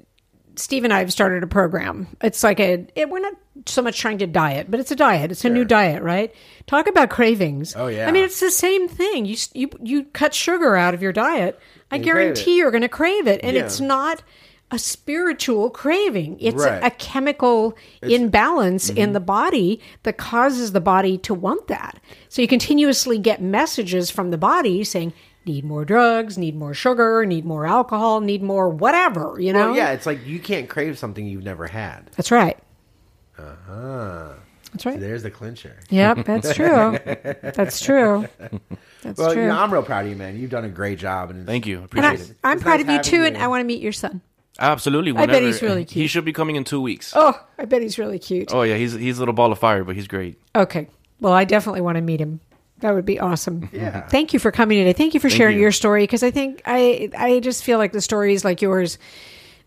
[0.55, 2.07] Steve and I have started a program.
[2.21, 3.33] It's like a it, we're not
[3.65, 5.31] so much trying to diet, but it's a diet.
[5.31, 6.33] It's a new diet, right?
[6.67, 7.75] Talk about cravings.
[7.75, 8.07] Oh, yeah.
[8.07, 9.25] I mean, it's the same thing.
[9.25, 11.59] You you you cut sugar out of your diet.
[11.93, 13.63] I guarantee you're going to crave it, and Yeah.
[13.65, 14.23] it's not
[14.71, 16.37] a spiritual craving.
[16.39, 16.83] It's a, Right.
[16.83, 18.97] a chemical imbalance Mm-hmm.
[18.97, 21.99] in the body that causes the body to want that.
[22.29, 25.13] So you continuously get messages from the body saying,
[25.45, 29.67] need more drugs, need more sugar, need more alcohol, need more whatever, you know?
[29.67, 32.57] well, yeah it's like you can't crave something you've never had That's right.
[33.37, 34.33] uh-huh.
[34.73, 34.99] That's right.
[34.99, 36.97] there's the clincher Yep, that's true.
[37.53, 38.27] That's true.
[39.01, 39.41] That's well true.
[39.43, 41.65] you know, i'm real proud of you man you've done a great job and thank
[41.65, 41.87] you.
[41.95, 42.37] and I, Appreciate it.
[42.43, 43.25] I'm It's proud nice of you too, you.
[43.25, 44.21] and I want to meet your son.
[44.59, 45.13] Absolutely.
[45.15, 46.01] I bet he's really cute.
[46.03, 47.13] He should be coming in two weeks.
[47.15, 48.53] Oh, I bet he's really cute.
[48.53, 50.39] Oh yeah, he's he's a little ball of fire, but he's great.
[50.55, 50.87] Okay.
[51.19, 52.39] Well, I definitely want to meet him.
[52.79, 53.69] That would be awesome.
[53.73, 54.07] Yeah.
[54.07, 54.93] Thank you for coming today.
[54.93, 55.61] Thank you for sharing you.
[55.61, 58.97] your story because I think I I just feel like the stories like yours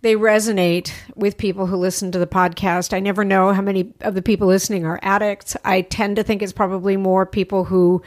[0.07, 2.94] they resonate with people who listen to the podcast.
[2.94, 5.57] I never know how many of the people listening are addicts.
[5.64, 8.04] I tend to think it's probably more people who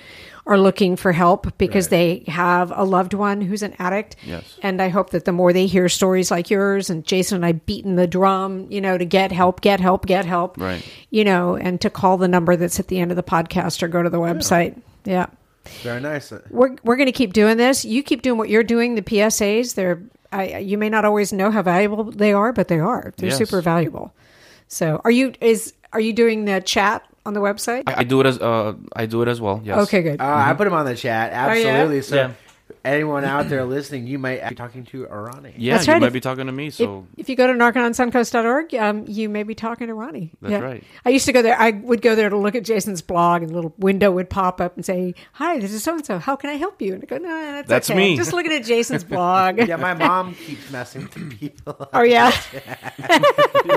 [0.47, 4.15] are looking for help because they have a loved one who's an addict.
[4.23, 4.57] Yes.
[4.63, 7.51] And I hope that the more they hear stories like yours and Jason and I
[7.51, 10.57] beating the drum, you know, to get help, get help, get help.
[10.57, 10.81] Right.
[11.09, 13.89] You know, and to call the number that's at the end of the podcast or
[13.89, 14.81] go to the website.
[15.03, 15.25] Yeah.
[15.81, 16.31] Very nice.
[16.49, 17.83] We're we're going to keep doing this.
[17.83, 18.95] You keep doing what you're doing.
[18.95, 20.01] The PSAs, they're
[20.31, 23.13] I, you may not always know how valuable they are, but they are.
[23.17, 23.37] They're Yes.
[23.37, 24.13] super valuable.
[24.67, 27.83] So, are you is are you doing the chat on the website?
[27.87, 29.61] I, I do it as uh I do it as well.
[29.63, 29.79] Yes.
[29.87, 30.21] okay, good.
[30.21, 31.31] Uh, I put them on the chat.
[31.31, 31.67] Oh, yeah?
[31.67, 32.01] Absolutely.
[32.03, 32.31] So, Yeah.
[32.85, 35.53] Anyone out there listening, you might be talking to Arani.
[35.57, 35.99] Yeah, That's you right.
[36.01, 36.69] might If- be talking to me.
[36.69, 40.31] So if you go to narcononsuncoast.org, um, you may be talking to Rony.
[40.41, 40.83] That's right.
[41.05, 41.59] I used to go there.
[41.59, 44.61] I would go there to look at Jason's blog, and a little window would pop
[44.61, 46.19] up and say, "Hi, this is so and so.
[46.19, 47.97] How can I help you?" And I go, "No, that's, That's okay.
[47.97, 51.89] me." I'm just looking at Jason's blog." Yeah, my mom keeps messing with people.
[51.93, 52.31] Oh yeah.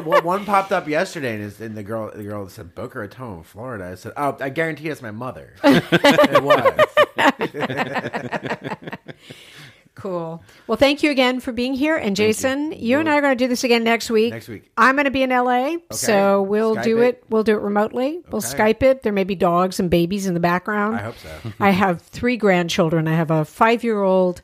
[0.05, 3.43] Well, one popped up yesterday, and, it's, and the girl, the girl said Boca Raton,
[3.45, 3.91] Florida.
[3.93, 6.73] I said, "Oh, I guarantee it's my mother." it was.
[9.95, 10.43] Cool.
[10.66, 11.97] Well, thank you again for being here.
[11.97, 14.32] And Jason, you, and I are going to do this again next week.
[14.32, 14.70] Next week.
[14.76, 17.09] I'm going to be in LA, so we'll Skype do it.
[17.09, 17.24] it.
[17.28, 18.20] We'll do it remotely.
[18.30, 19.03] We'll Skype it.
[19.03, 20.97] There may be dogs and babies in the background.
[20.97, 21.53] I hope so.
[21.61, 23.07] I have three grandchildren.
[23.07, 24.40] I have a five year old,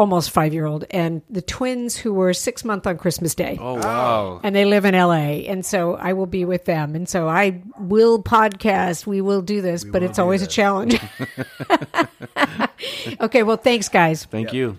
[0.00, 3.58] almost five year old, and the twins who were six month on Christmas Day.
[3.60, 3.80] Oh wow.
[3.82, 4.40] Oh.
[4.42, 5.44] And they live in LA.
[5.46, 6.96] And so I will be with them.
[6.96, 9.06] And so I will podcast.
[9.06, 10.98] We will do this, but it's do always a challenge.
[13.20, 13.42] okay.
[13.42, 14.24] Well, thanks, guys.
[14.24, 14.78] Thank you.